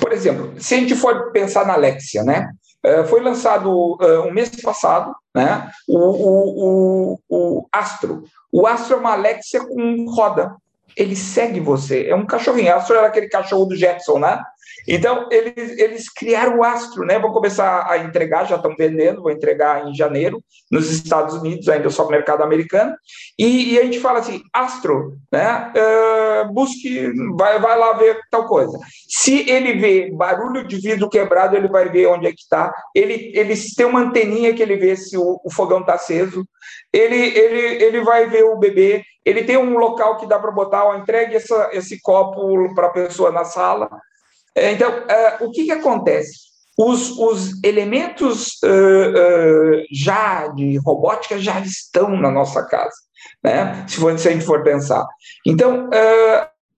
[0.00, 2.48] Por exemplo, se a gente for pensar na Alexia, né?
[2.84, 5.70] Uh, foi lançado uh, um mês passado, né?
[5.88, 8.24] O, o, o, o, Astro.
[8.52, 10.54] O Astro é uma Alexia com roda.
[10.96, 12.06] Ele segue você.
[12.08, 12.74] É um cachorrinho.
[12.74, 14.40] Astro era aquele cachorro do Jetson, né?
[14.86, 17.18] Então, eles, eles criaram o Astro, né?
[17.18, 21.90] Vão começar a entregar, já estão vendendo, vão entregar em janeiro nos Estados Unidos, ainda
[21.90, 22.94] só no mercado americano.
[23.38, 25.72] E, e a gente fala assim: Astro, né?
[25.74, 28.78] Uh, busque, vai, vai lá ver tal coisa.
[29.08, 32.72] Se ele vê barulho de vidro quebrado, ele vai ver onde é que está.
[32.94, 36.46] Ele, ele tem uma anteninha que ele vê se o, o fogão está aceso.
[36.92, 39.02] Ele, ele, ele vai ver o bebê.
[39.24, 42.90] Ele tem um local que dá para botar, ó, entregue essa, esse copo para a
[42.90, 43.90] pessoa na sala.
[44.56, 46.46] É, então, uh, o que, que acontece?
[46.78, 52.96] Os, os elementos uh, uh, já de robótica já estão na nossa casa,
[53.44, 53.84] né?
[53.86, 55.06] se, for, se a gente for pensar.
[55.46, 55.90] Então,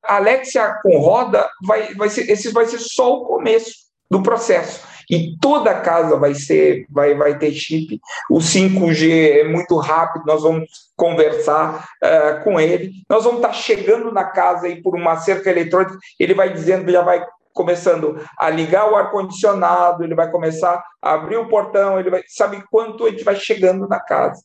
[0.04, 3.72] a Alexia com roda, vai, vai ser, esse vai ser só o começo
[4.10, 4.86] do processo.
[5.10, 7.98] E toda a casa vai ser, vai, vai ter chip.
[8.30, 12.92] O 5G é muito rápido, nós vamos conversar uh, com ele.
[13.08, 17.00] Nós vamos estar chegando na casa e por uma cerca eletrônica, ele vai dizendo, já
[17.02, 17.24] vai
[17.58, 22.62] começando a ligar o ar-condicionado, ele vai começar a abrir o portão, ele vai sabe
[22.70, 24.40] quanto a gente vai chegando na casa.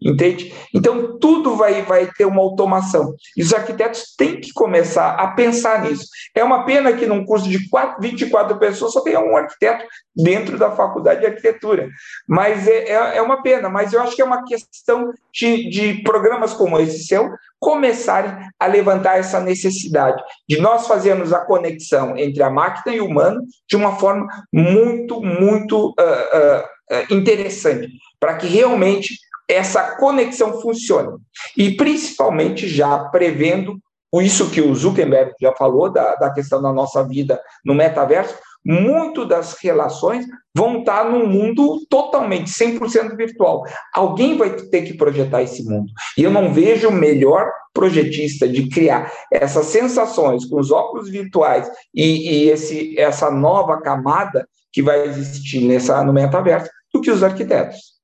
[0.00, 0.54] Entende?
[0.72, 3.14] Então, tudo vai, vai ter uma automação.
[3.36, 6.06] E os arquitetos têm que começar a pensar nisso.
[6.34, 10.56] É uma pena que num curso de 4, 24 pessoas só tenha um arquiteto dentro
[10.56, 11.88] da faculdade de arquitetura.
[12.26, 16.02] Mas é, é, é uma pena, mas eu acho que é uma questão de, de
[16.02, 22.42] programas como esse seu começarem a levantar essa necessidade de nós fazermos a conexão entre
[22.42, 26.62] a máquina e o humano de uma forma muito, muito uh,
[26.94, 27.88] uh, interessante,
[28.20, 29.14] para que realmente
[29.48, 31.18] essa conexão funcione.
[31.56, 33.78] E principalmente já prevendo
[34.14, 38.34] isso que o Zuckerberg já falou, da, da questão da nossa vida no metaverso,
[38.64, 43.64] muito das relações vão estar num mundo totalmente 100% virtual.
[43.94, 45.90] Alguém vai ter que projetar esse mundo.
[46.16, 52.30] E eu não vejo melhor projetista de criar essas sensações com os óculos virtuais e,
[52.30, 57.97] e esse, essa nova camada que vai existir nessa, no metaverso do que os arquitetos.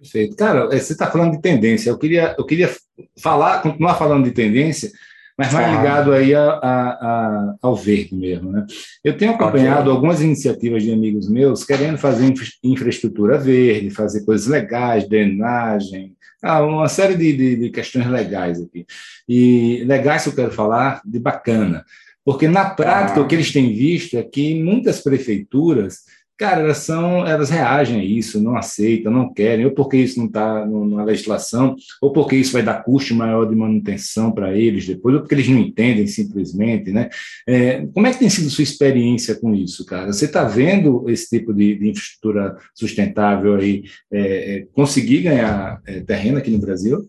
[0.00, 0.34] Perfeito.
[0.34, 1.90] Cara, é, você está falando de tendência.
[1.90, 2.74] Eu queria, eu queria
[3.18, 4.90] falar, continuar falando de tendência,
[5.36, 8.50] mas mais ligado aí a, a, a, ao verde mesmo.
[8.50, 8.64] Né?
[9.04, 9.92] Eu tenho acompanhado okay.
[9.92, 12.32] algumas iniciativas de amigos meus querendo fazer
[12.64, 18.86] infraestrutura verde, fazer coisas legais, drenagem, ah, uma série de, de, de questões legais aqui.
[19.28, 21.84] E legais que eu quero falar, de bacana.
[22.24, 23.22] Porque na prática, ah.
[23.22, 26.00] o que eles têm visto é que muitas prefeituras
[26.40, 30.24] cara, elas são, elas reagem a isso, não aceitam, não querem, ou porque isso não
[30.24, 35.14] está na legislação, ou porque isso vai dar custo maior de manutenção para eles depois,
[35.14, 37.10] ou porque eles não entendem simplesmente, né?
[37.46, 40.10] É, como é que tem sido sua experiência com isso, cara?
[40.14, 44.20] Você está vendo esse tipo de, de, infraestrutura sustentável aí é,
[44.56, 47.06] é conseguir ganhar é, terreno aqui no Brasil?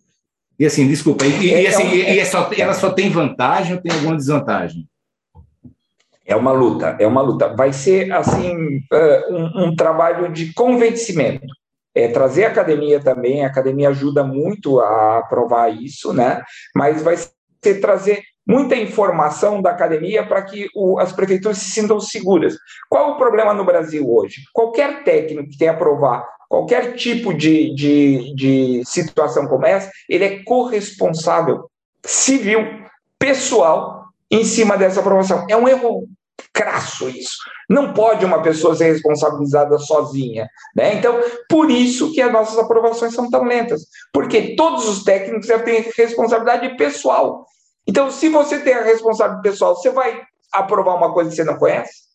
[0.59, 3.81] E assim, desculpa, e, e, assim, e, e é só, ela só tem vantagem ou
[3.81, 4.85] tem alguma desvantagem?
[6.25, 7.55] É uma luta, é uma luta.
[7.55, 11.45] Vai ser, assim, é, um, um trabalho de convencimento.
[11.93, 16.41] É, trazer a academia também, a academia ajuda muito a provar isso, né?
[16.75, 21.99] Mas vai ser trazer muita informação da academia para que o, as prefeituras se sintam
[21.99, 22.55] seguras.
[22.89, 24.41] Qual o problema no Brasil hoje?
[24.53, 30.43] Qualquer técnico que tenha aprovar qualquer tipo de, de, de situação como essa, ele é
[30.43, 31.71] corresponsável
[32.03, 32.59] civil,
[33.17, 34.00] pessoal,
[34.31, 35.45] em cima dessa aprovação.
[35.49, 36.07] É um erro
[36.53, 37.37] crasso isso.
[37.69, 40.47] Não pode uma pessoa ser responsabilizada sozinha.
[40.75, 40.95] Né?
[40.95, 41.19] Então,
[41.49, 43.85] por isso que as nossas aprovações são tão lentas.
[44.13, 47.45] Porque todos os técnicos têm responsabilidade pessoal.
[47.87, 50.21] Então, se você tem a responsabilidade pessoal, você vai
[50.53, 52.09] aprovar uma coisa que você não conhece?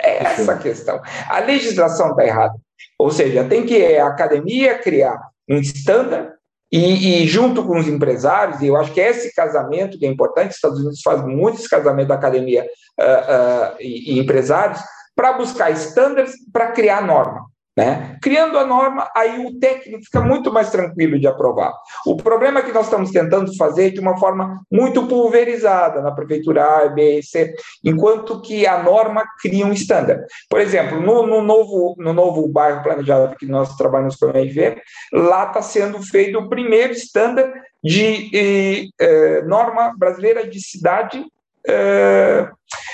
[0.00, 1.00] É essa a questão.
[1.28, 2.54] A legislação está errada.
[2.98, 6.34] Ou seja, tem que a academia criar um estándar
[6.72, 10.50] e, e, junto com os empresários, e eu acho que esse casamento que é importante,
[10.50, 12.64] os Estados Unidos faz muitos casamentos da academia
[12.98, 14.80] uh, uh, e, e empresários,
[15.14, 17.51] para buscar estándares para criar norma.
[17.74, 18.18] Né?
[18.20, 21.72] Criando a norma, aí o técnico fica muito mais tranquilo de aprovar.
[22.06, 26.64] O problema é que nós estamos tentando fazer de uma forma muito pulverizada na prefeitura
[26.64, 30.22] A, B, C, enquanto que a norma cria um estándar.
[30.50, 34.82] Por exemplo, no, no, novo, no novo bairro planejado que nós trabalhamos com a MV,
[35.10, 37.50] lá está sendo feito o primeiro estándar
[37.82, 41.24] de eh, eh, norma brasileira de cidade,
[41.66, 42.48] eh,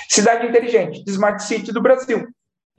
[0.09, 2.25] cidade inteligente, de Smart City do Brasil.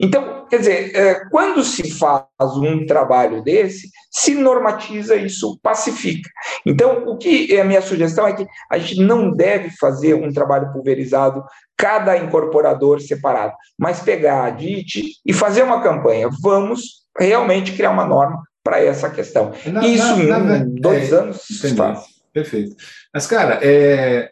[0.01, 2.25] Então, quer dizer, é, quando se faz
[2.57, 6.27] um trabalho desse, se normatiza isso, pacifica.
[6.65, 10.33] Então, o que é a minha sugestão é que a gente não deve fazer um
[10.33, 11.43] trabalho pulverizado,
[11.77, 16.29] cada incorporador separado, mas pegar a DIT e fazer uma campanha.
[16.41, 19.51] Vamos realmente criar uma norma para essa questão.
[19.67, 22.05] Na, isso na, na, em dois é, anos se faz.
[22.33, 22.75] Perfeito.
[23.13, 24.31] Mas, cara, é,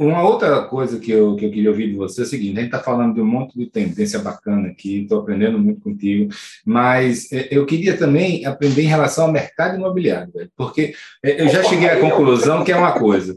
[0.00, 2.62] uma outra coisa que eu, que eu queria ouvir de você é o seguinte: a
[2.62, 6.32] gente está falando de um monte de tendência bacana aqui, estou aprendendo muito contigo,
[6.64, 11.62] mas é, eu queria também aprender em relação ao mercado imobiliário, porque é, eu já
[11.62, 13.34] cheguei à conclusão que é uma coisa.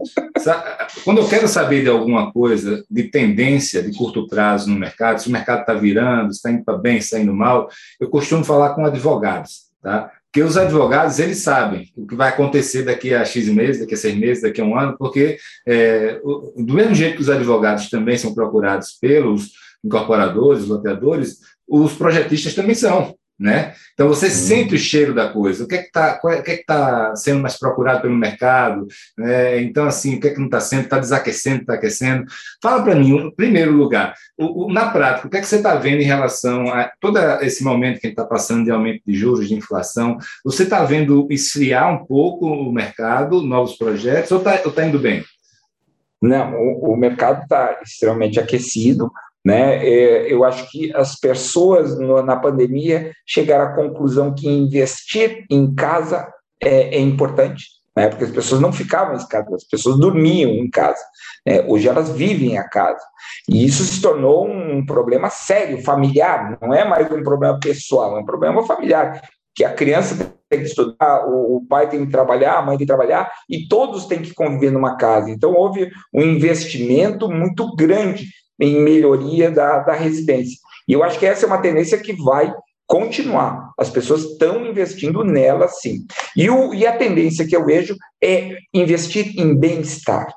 [1.03, 5.27] Quando eu quero saber de alguma coisa, de tendência de curto prazo no mercado, se
[5.27, 8.85] o mercado está virando, está indo para bem, está indo mal, eu costumo falar com
[8.85, 9.63] advogados.
[9.81, 10.09] Tá?
[10.33, 13.97] Porque os advogados, eles sabem o que vai acontecer daqui a X meses, daqui a
[13.97, 16.19] seis meses, daqui a um ano, porque é,
[16.57, 19.51] do mesmo jeito que os advogados também são procurados pelos
[19.85, 23.13] incorporadores, loteadores, os projetistas também são
[23.43, 23.73] né?
[23.93, 26.57] Então você sente o cheiro da coisa, o que é que está é, que é
[26.57, 28.87] que tá sendo mais procurado pelo mercado,
[29.17, 29.61] né?
[29.61, 32.23] então assim, o que é que não está sendo, está desaquecendo, está aquecendo.
[32.61, 35.57] Fala para mim, em primeiro lugar, o, o, na prática, o que é que você
[35.57, 39.01] está vendo em relação a todo esse momento que a gente está passando de aumento
[39.05, 44.37] de juros, de inflação, você está vendo esfriar um pouco o mercado, novos projetos, ou
[44.37, 45.21] está tá indo bem?
[46.21, 49.11] Não, o, o mercado está extremamente aquecido,
[49.43, 49.85] né?
[49.85, 56.31] É, eu acho que as pessoas na pandemia chegaram à conclusão que investir em casa
[56.61, 57.65] é, é importante,
[57.95, 58.07] né?
[58.07, 61.03] porque as pessoas não ficavam em casa, as pessoas dormiam em casa.
[61.45, 61.65] Né?
[61.67, 63.03] Hoje elas vivem a casa.
[63.49, 68.21] E isso se tornou um problema sério, familiar, não é mais um problema pessoal, é
[68.21, 69.21] um problema familiar.
[69.55, 72.91] Que a criança tem que estudar, o pai tem que trabalhar, a mãe tem que
[72.91, 75.29] trabalhar, e todos têm que conviver numa casa.
[75.29, 78.29] Então, houve um investimento muito grande
[78.63, 80.57] em melhoria da, da residência.
[80.87, 82.53] E eu acho que essa é uma tendência que vai
[82.87, 83.71] continuar.
[83.77, 86.05] As pessoas estão investindo nela, sim.
[86.35, 90.27] E, o, e a tendência que eu vejo é investir em bem-estar.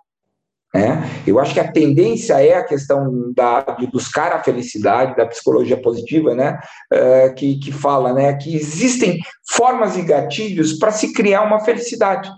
[0.74, 1.02] Né?
[1.26, 5.80] Eu acho que a tendência é a questão da, de buscar a felicidade, da psicologia
[5.80, 6.58] positiva, né?
[6.92, 8.34] Uh, que, que fala né?
[8.34, 9.18] que existem
[9.52, 12.30] formas e gatilhos para se criar uma felicidade.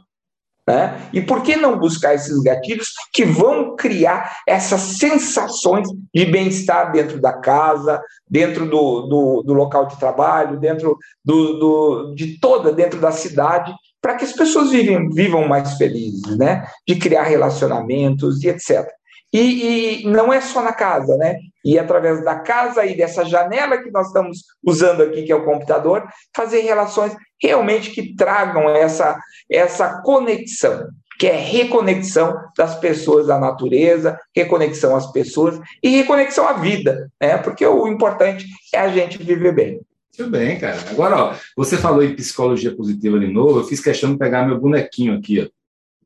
[0.69, 1.09] Né?
[1.15, 7.19] E por que não buscar esses gatilhos que vão criar essas sensações de bem-estar dentro
[7.19, 13.01] da casa, dentro do, do, do local de trabalho, dentro do, do, de toda, dentro
[13.01, 16.67] da cidade, para que as pessoas vivem, vivam mais felizes, né?
[16.87, 18.87] de criar relacionamentos e etc.
[19.33, 21.39] E, e, não é só na casa, né?
[21.65, 25.45] E através da casa e dessa janela que nós estamos usando aqui, que é o
[25.45, 29.19] computador, fazer relações realmente que tragam essa,
[29.51, 30.89] essa conexão.
[31.19, 37.37] que é reconexão das pessoas à natureza, reconexão às pessoas e reconexão à vida, né?
[37.39, 39.81] Porque o importante é a gente viver bem.
[40.19, 40.79] Muito bem, cara.
[40.91, 44.59] Agora, ó, você falou em psicologia positiva de novo, eu fiz questão de pegar meu
[44.59, 45.49] bonequinho aqui, ó,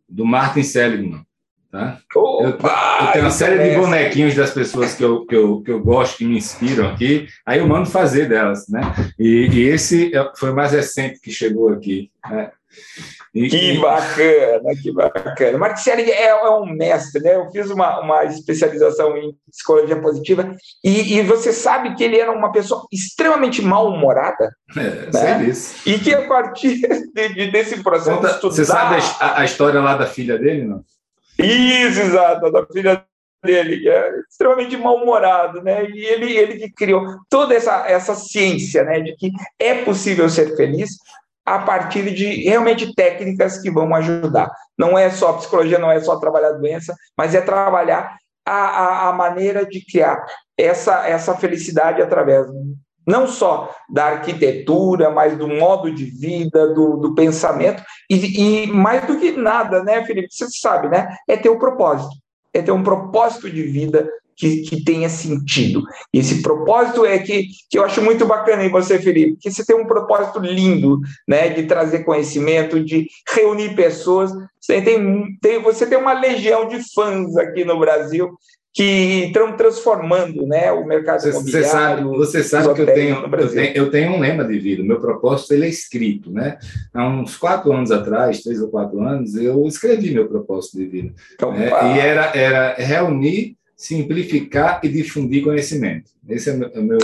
[0.09, 1.25] do Martin Seligman.
[1.73, 1.99] Tá?
[2.15, 2.59] Eu, eu,
[3.13, 6.27] tenho uma série de bonequinhos das pessoas que eu, que, eu, que eu gosto, que
[6.27, 8.83] me inspiram aqui, aí eu mando fazer delas, né?
[9.19, 12.11] E, e esse é, foi o mais recente que chegou aqui.
[12.31, 12.51] Né?
[13.35, 15.57] E, que bacana, que bacana.
[15.57, 17.37] Marticelli é, é, um mestre, né?
[17.37, 20.55] Eu fiz uma, uma especialização em psicologia positiva
[20.85, 24.55] e, e você sabe que ele era uma pessoa extremamente mal-humorada.
[24.77, 25.45] É, né?
[25.47, 25.89] isso.
[25.89, 26.83] E que a partir
[27.15, 28.55] de, de, desse processo Conta, estudar...
[28.55, 30.85] Você sabe a, a, história lá da filha dele, não?
[31.43, 33.05] Isso, exato, da filha
[33.45, 35.85] dele, que é extremamente mal-humorado, né?
[35.91, 39.01] E ele, ele que criou toda essa, essa ciência, né?
[39.01, 40.97] De que é possível ser feliz
[41.45, 44.51] a partir de realmente técnicas que vão ajudar.
[44.79, 48.17] Não é só psicologia, não é só trabalhar a doença, mas é trabalhar
[48.47, 50.25] a, a, a maneira de criar
[50.57, 52.47] essa, essa felicidade através
[53.07, 59.07] não só da arquitetura, mas do modo de vida, do, do pensamento, e, e, mais
[59.07, 60.29] do que nada, né, Felipe?
[60.31, 61.17] Você sabe, né?
[61.29, 62.15] É ter um propósito,
[62.53, 65.83] é ter um propósito de vida que, que tenha sentido.
[66.13, 69.65] E esse propósito é que, que eu acho muito bacana em você, Felipe, que você
[69.65, 70.99] tem um propósito lindo,
[71.29, 74.33] né, de trazer conhecimento, de reunir pessoas.
[74.61, 78.31] Você tem, tem, você tem uma legião de fãs aqui no Brasil
[78.75, 81.67] que estão transformando né, o mercado você, imobiliário.
[81.67, 84.83] Você sabe, você sabe que eu tenho, eu tenho, eu tenho um lema de vida,
[84.83, 86.33] o meu propósito ele é escrito.
[86.33, 86.59] Né?
[86.95, 91.13] Há uns quatro anos atrás, três ou quatro anos, eu escrevi meu propósito de vida.
[91.35, 91.69] Então, né?
[91.69, 96.13] E era, era reunir simplificar e difundir conhecimento.
[96.29, 96.99] Esse é o meu, meu,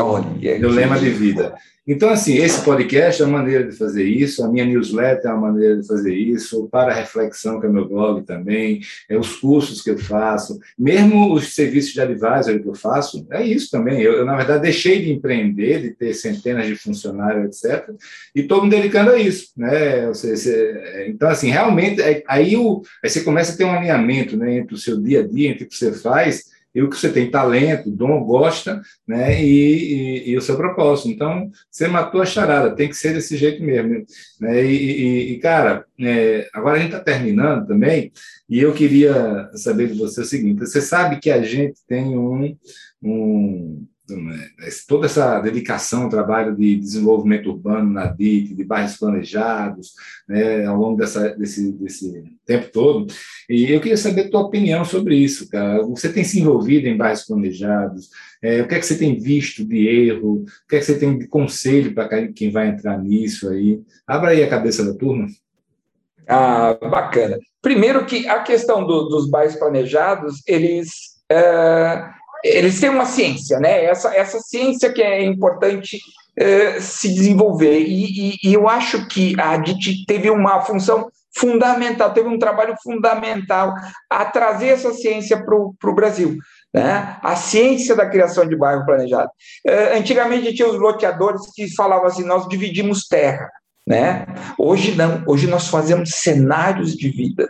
[0.60, 1.54] meu lema de vida.
[1.90, 5.50] Então, assim, esse podcast é uma maneira de fazer isso, a minha newsletter é uma
[5.50, 9.88] maneira de fazer isso, para reflexão, que é meu blog também, é os cursos que
[9.88, 14.02] eu faço, mesmo os serviços de advisory que eu faço, é isso também.
[14.02, 17.88] Eu, eu na verdade, deixei de empreender, de ter centenas de funcionários, etc.,
[18.34, 19.52] e estou me dedicando a isso.
[19.56, 20.12] Né?
[20.12, 20.52] Seja,
[21.06, 24.74] então, assim, realmente, é, aí, o, aí você começa a ter um alinhamento né, entre
[24.74, 26.44] o seu dia a dia, entre o que você faz,
[26.74, 29.42] e o que você tem talento, dom, gosta, né?
[29.42, 31.08] E, e, e, o seu propósito.
[31.08, 34.04] Então, você matou a charada, tem que ser desse jeito mesmo.
[34.40, 34.64] Né?
[34.64, 38.12] E, e cara, é, agora a gente está terminando também,
[38.48, 42.56] e eu queria saber de você o seguinte: você sabe que a gente tem um,
[43.02, 43.86] um
[44.86, 49.92] toda essa dedicação ao trabalho de desenvolvimento urbano na DIT, de bairros planejados,
[50.26, 53.12] né, ao longo dessa, desse, desse tempo todo.
[53.48, 55.82] E eu queria saber a tua opinião sobre isso, cara.
[55.86, 58.10] Você tem se envolvido em bairros planejados?
[58.42, 60.44] É, o que é que você tem visto de erro?
[60.44, 63.80] O que é que você tem de conselho para quem vai entrar nisso aí?
[64.06, 65.26] Abra aí a cabeça da turma.
[66.26, 67.38] Ah, bacana.
[67.60, 71.18] Primeiro que a questão do, dos bairros planejados, eles...
[71.30, 73.84] É eles têm uma ciência, né?
[73.84, 75.98] Essa, essa ciência que é importante
[76.38, 77.80] é, se desenvolver.
[77.80, 82.74] E, e, e, eu acho que a DIT teve uma função fundamental, teve um trabalho
[82.82, 83.74] fundamental
[84.10, 85.56] a trazer essa ciência para
[85.90, 86.36] o Brasil.
[86.72, 87.16] Né?
[87.22, 89.30] A ciência da criação de bairro planejado.
[89.66, 93.50] É, antigamente tinha os loteadores que falavam assim: nós dividimos terra.
[93.86, 94.26] Né?
[94.58, 97.48] Hoje não, hoje nós fazemos cenários de vida,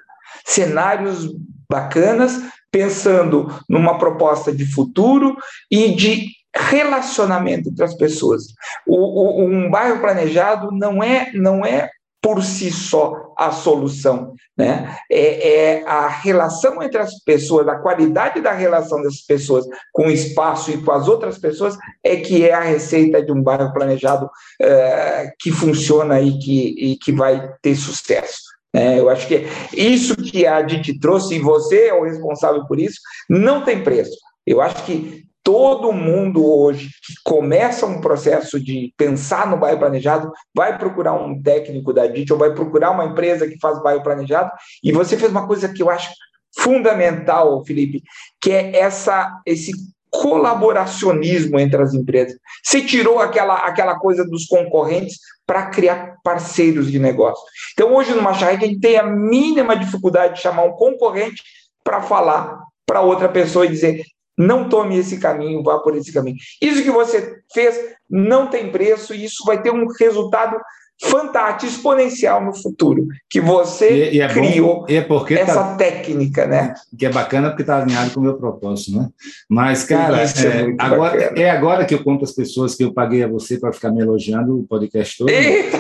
[0.49, 1.31] cenários
[1.71, 2.41] bacanas
[2.71, 5.37] pensando numa proposta de futuro
[5.71, 8.47] e de relacionamento entre as pessoas.
[8.87, 11.91] O, o, um bairro planejado não é, não é
[12.21, 14.97] por si só a solução, né?
[15.11, 20.11] É, é, a relação entre as pessoas, a qualidade da relação das pessoas com o
[20.11, 24.29] espaço e com as outras pessoas é que é a receita de um bairro planejado
[24.61, 28.48] é, que funciona e que, e que vai ter sucesso.
[28.75, 32.79] É, eu acho que isso que a gente trouxe, e você é o responsável por
[32.79, 34.17] isso, não tem preço.
[34.47, 40.31] Eu acho que todo mundo hoje que começa um processo de pensar no bairro planejado
[40.55, 44.51] vai procurar um técnico da DIT ou vai procurar uma empresa que faz bairro planejado.
[44.85, 46.11] E você fez uma coisa que eu acho
[46.59, 48.03] fundamental, Felipe,
[48.41, 49.73] que é essa, esse
[50.11, 52.37] colaboracionismo entre as empresas.
[52.63, 57.45] Se tirou aquela, aquela coisa dos concorrentes para criar parceiros de negócio.
[57.73, 61.43] Então, hoje no Macharreg, a gente tem a mínima dificuldade de chamar um concorrente
[61.83, 64.03] para falar para outra pessoa e dizer
[64.37, 66.37] não tome esse caminho, vá por esse caminho.
[66.63, 67.77] Isso que você fez
[68.09, 70.57] não tem preço e isso vai ter um resultado
[71.01, 76.47] fantástico, exponencial no futuro, que você e, e é criou bom, é essa tá, técnica,
[76.47, 76.75] né?
[76.99, 79.09] Que é bacana porque está alinhado com o meu propósito, né?
[79.49, 83.23] Mas, cara, é, é agora, é agora que eu conto as pessoas que eu paguei
[83.23, 85.29] a você para ficar me elogiando o podcast todo.
[85.29, 85.79] Eita!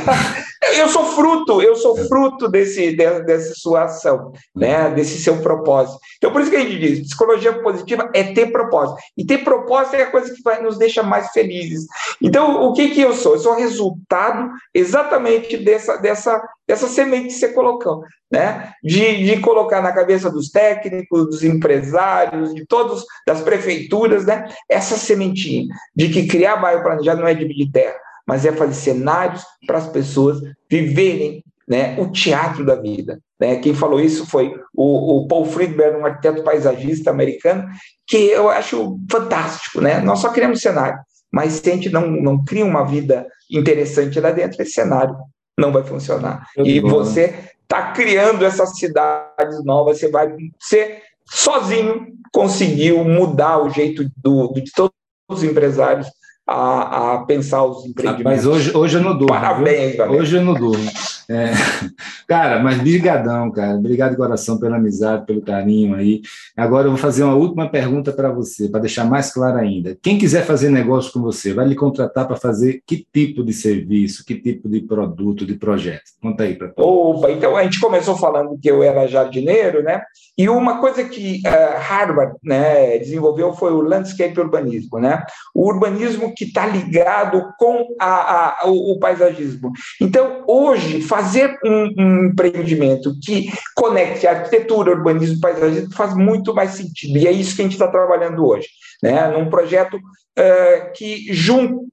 [0.61, 4.90] Eu sou fruto, eu sou fruto desse, dessa sua ação, né?
[4.90, 5.98] desse seu propósito.
[6.16, 8.98] Então, por isso que a gente diz, psicologia positiva é ter propósito.
[9.16, 11.86] E ter propósito é a coisa que vai, nos deixa mais felizes.
[12.20, 13.34] Então, o que, que eu sou?
[13.34, 18.72] Eu sou resultado exatamente dessa, dessa, dessa semente que você colocou, né?
[18.82, 24.48] De, de colocar na cabeça dos técnicos, dos empresários, de todos, das prefeituras, né?
[24.68, 29.43] Essa sementinha de que criar bairro planejado não é dividir terra mas é fazer cenários
[29.66, 30.39] para as pessoas
[30.70, 33.18] viverem né, o teatro da vida.
[33.41, 33.57] Né?
[33.57, 37.66] Quem falou isso foi o, o, Paul Friedberg, um arquiteto paisagista americano,
[38.07, 39.81] que eu acho fantástico.
[39.81, 40.01] Né?
[40.01, 40.99] Nós só criamos cenário,
[41.33, 45.16] mas se a gente não, não cria uma vida interessante lá dentro, esse cenário
[45.59, 46.47] não vai funcionar.
[46.57, 50.29] e bom, você está criando essas cidades novas, você vai
[50.61, 54.93] ser sozinho conseguiu mudar o jeito do, de todos
[55.31, 56.07] os empresários
[56.49, 58.24] a, a pensar os empreendimentos.
[58.24, 59.34] Mas hoje, hoje eu não durmo.
[59.34, 59.99] Parabéns?
[59.99, 60.90] Hoje eu não durmo.
[61.31, 61.51] É,
[62.26, 63.76] cara, mas brigadão, cara.
[63.76, 66.22] Obrigado de coração pela amizade, pelo carinho aí.
[66.57, 69.97] Agora eu vou fazer uma última pergunta para você, para deixar mais claro ainda.
[70.03, 74.24] Quem quiser fazer negócio com você, vai lhe contratar para fazer que tipo de serviço,
[74.24, 76.05] que tipo de produto, de projeto?
[76.22, 77.18] Conta aí para todos.
[77.18, 80.01] Opa, então a gente começou falando que eu era jardineiro, né?
[80.37, 85.24] E uma coisa que uh, Harvard né, desenvolveu foi o landscape urbanismo, né?
[85.53, 89.72] O urbanismo que está ligado com a, a, o, o paisagismo.
[90.01, 97.18] Então, hoje, fazer um, um, empreendimento que conecte arquitetura, urbanismo, paisagismo faz muito mais sentido.
[97.18, 98.68] E é isso que a gente está trabalhando hoje,
[99.02, 99.26] né?
[99.26, 101.88] num projeto uh, que junta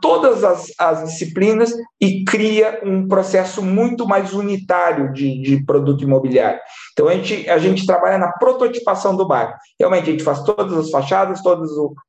[0.00, 6.60] todas as, as, disciplinas e cria um processo muito mais unitário de, de, produto imobiliário.
[6.92, 9.54] Então, a gente, a gente trabalha na prototipação do bairro.
[9.78, 11.40] Realmente, a gente faz todas as fachadas,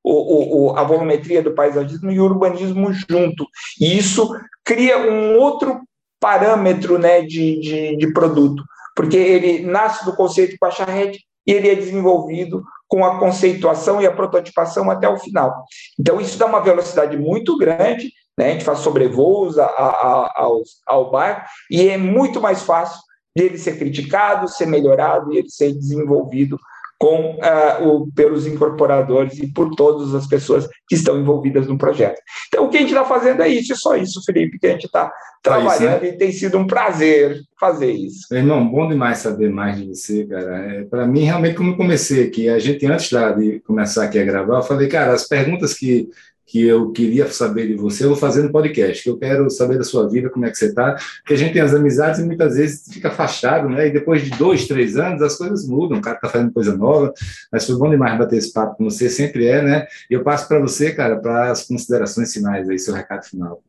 [0.04, 3.46] o, a volumetria do paisagismo e o urbanismo junto.
[3.80, 4.30] E isso
[4.64, 5.82] cria um outro
[6.20, 8.64] parâmetro né, de, de, de produto,
[8.96, 14.08] porque ele nasce do conceito de Pacharret e ele é desenvolvido com a conceituação e
[14.08, 15.66] a prototipação até o final.
[16.00, 18.48] Então, isso dá uma velocidade muito grande, né?
[18.48, 23.00] a gente faz sobrevoos a, a, ao, ao bairro, e é muito mais fácil
[23.36, 26.58] ele ser criticado, ser melhorado e ele ser desenvolvido
[27.00, 32.20] com uh, o, pelos incorporadores e por todas as pessoas que estão envolvidas no projeto.
[32.48, 34.72] Então, o que a gente está fazendo é isso, e só isso, Felipe, que a
[34.72, 35.12] gente está
[35.44, 36.10] trabalhando isso, né?
[36.10, 38.34] e tem sido um prazer fazer isso.
[38.34, 40.58] Irmão, bom demais saber mais de você, cara.
[40.58, 44.26] É, Para mim, realmente, como eu comecei aqui, a gente, antes de começar aqui a
[44.26, 46.10] gravar, eu falei, cara, as perguntas que
[46.48, 49.78] que eu queria saber de você, eu vou fazer no podcast, que eu quero saber
[49.78, 52.24] da sua vida, como é que você está, porque a gente tem as amizades e
[52.24, 53.88] muitas vezes fica afastado, né?
[53.88, 57.14] E depois de dois, três anos, as coisas mudam, o cara está fazendo coisa nova,
[57.52, 59.88] mas foi bom demais bater esse papo com você, sempre é, né?
[60.10, 63.62] E eu passo para você, cara, para as considerações finais aí, seu recado final.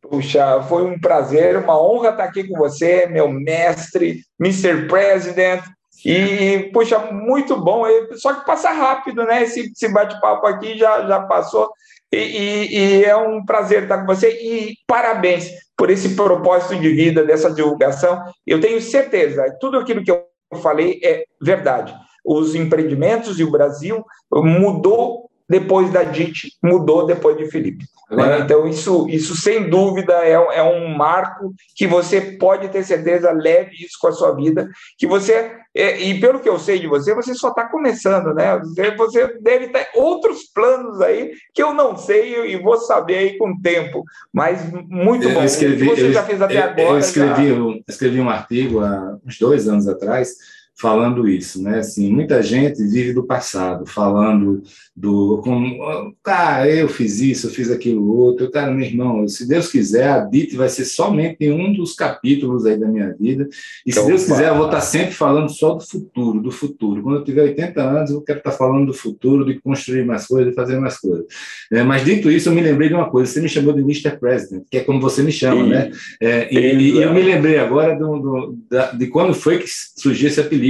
[0.00, 4.86] Puxa, foi um prazer, uma honra estar aqui com você, meu mestre, Mr.
[4.88, 5.62] President,
[6.04, 7.84] e, puxa, muito bom.
[8.16, 9.42] Só que passa rápido, né?
[9.42, 11.70] Esse, esse bate-papo aqui já, já passou.
[12.12, 16.88] E, e, e, é um prazer estar com você e parabéns por esse propósito de
[16.88, 18.22] vida, dessa divulgação.
[18.46, 20.24] Eu tenho certeza, tudo aquilo que eu
[20.62, 21.94] falei é verdade.
[22.24, 27.84] Os empreendimentos e o Brasil mudou depois da DIT, mudou depois de Felipe.
[28.10, 28.40] Né?
[28.40, 33.72] Então, isso, isso sem dúvida é, é um marco que você pode ter certeza, leve
[33.74, 37.14] isso com a sua vida, que você, é, e pelo que eu sei de você,
[37.14, 38.58] você só está começando, né?
[38.58, 43.38] Você, você, deve ter outros planos aí que eu não sei e vou saber aí
[43.38, 45.40] com o tempo, mas muito bom.
[45.40, 46.82] Eu escrevi, você eu, já fez até eu, agora.
[46.82, 47.54] Eu escrevi, já...
[47.54, 51.80] eu escrevi um artigo há uns dois anos atrás falando isso, né?
[51.80, 54.62] Assim, muita gente vive do passado, falando
[54.94, 59.68] do como, cara, eu fiz isso, eu fiz aquilo outro, cara, meu irmão, se Deus
[59.68, 63.48] quiser, a DIT vai ser somente um dos capítulos aí da minha vida,
[63.84, 67.02] e se então, Deus quiser, eu vou estar sempre falando só do futuro, do futuro.
[67.02, 70.50] Quando eu tiver 80 anos, eu quero estar falando do futuro, de construir mais coisas,
[70.50, 71.26] de fazer mais coisas.
[71.72, 74.16] É, mas dito isso, eu me lembrei de uma coisa, você me chamou de Mr.
[74.18, 75.70] President, que é como você me chama, Sim.
[75.70, 75.90] né?
[76.20, 79.66] É, e, e, eu me lembrei agora do, do, da, de quando foi que
[79.96, 80.67] surgiu esse apelido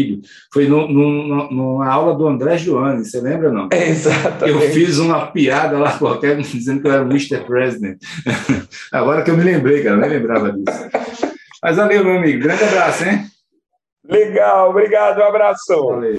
[0.53, 3.69] foi no, no, numa aula do André Joane, você lembra não?
[3.73, 4.65] É, exatamente.
[4.65, 7.45] Eu fiz uma piada lá qualquer dizendo que eu era o Mr.
[7.45, 7.99] President.
[8.93, 10.89] Agora que eu me lembrei, cara, eu nem lembrava disso.
[11.63, 12.43] Mas valeu, meu amigo.
[12.43, 13.25] Grande abraço, hein?
[14.09, 15.87] Legal, obrigado, um abraço.
[15.87, 16.19] Valeu.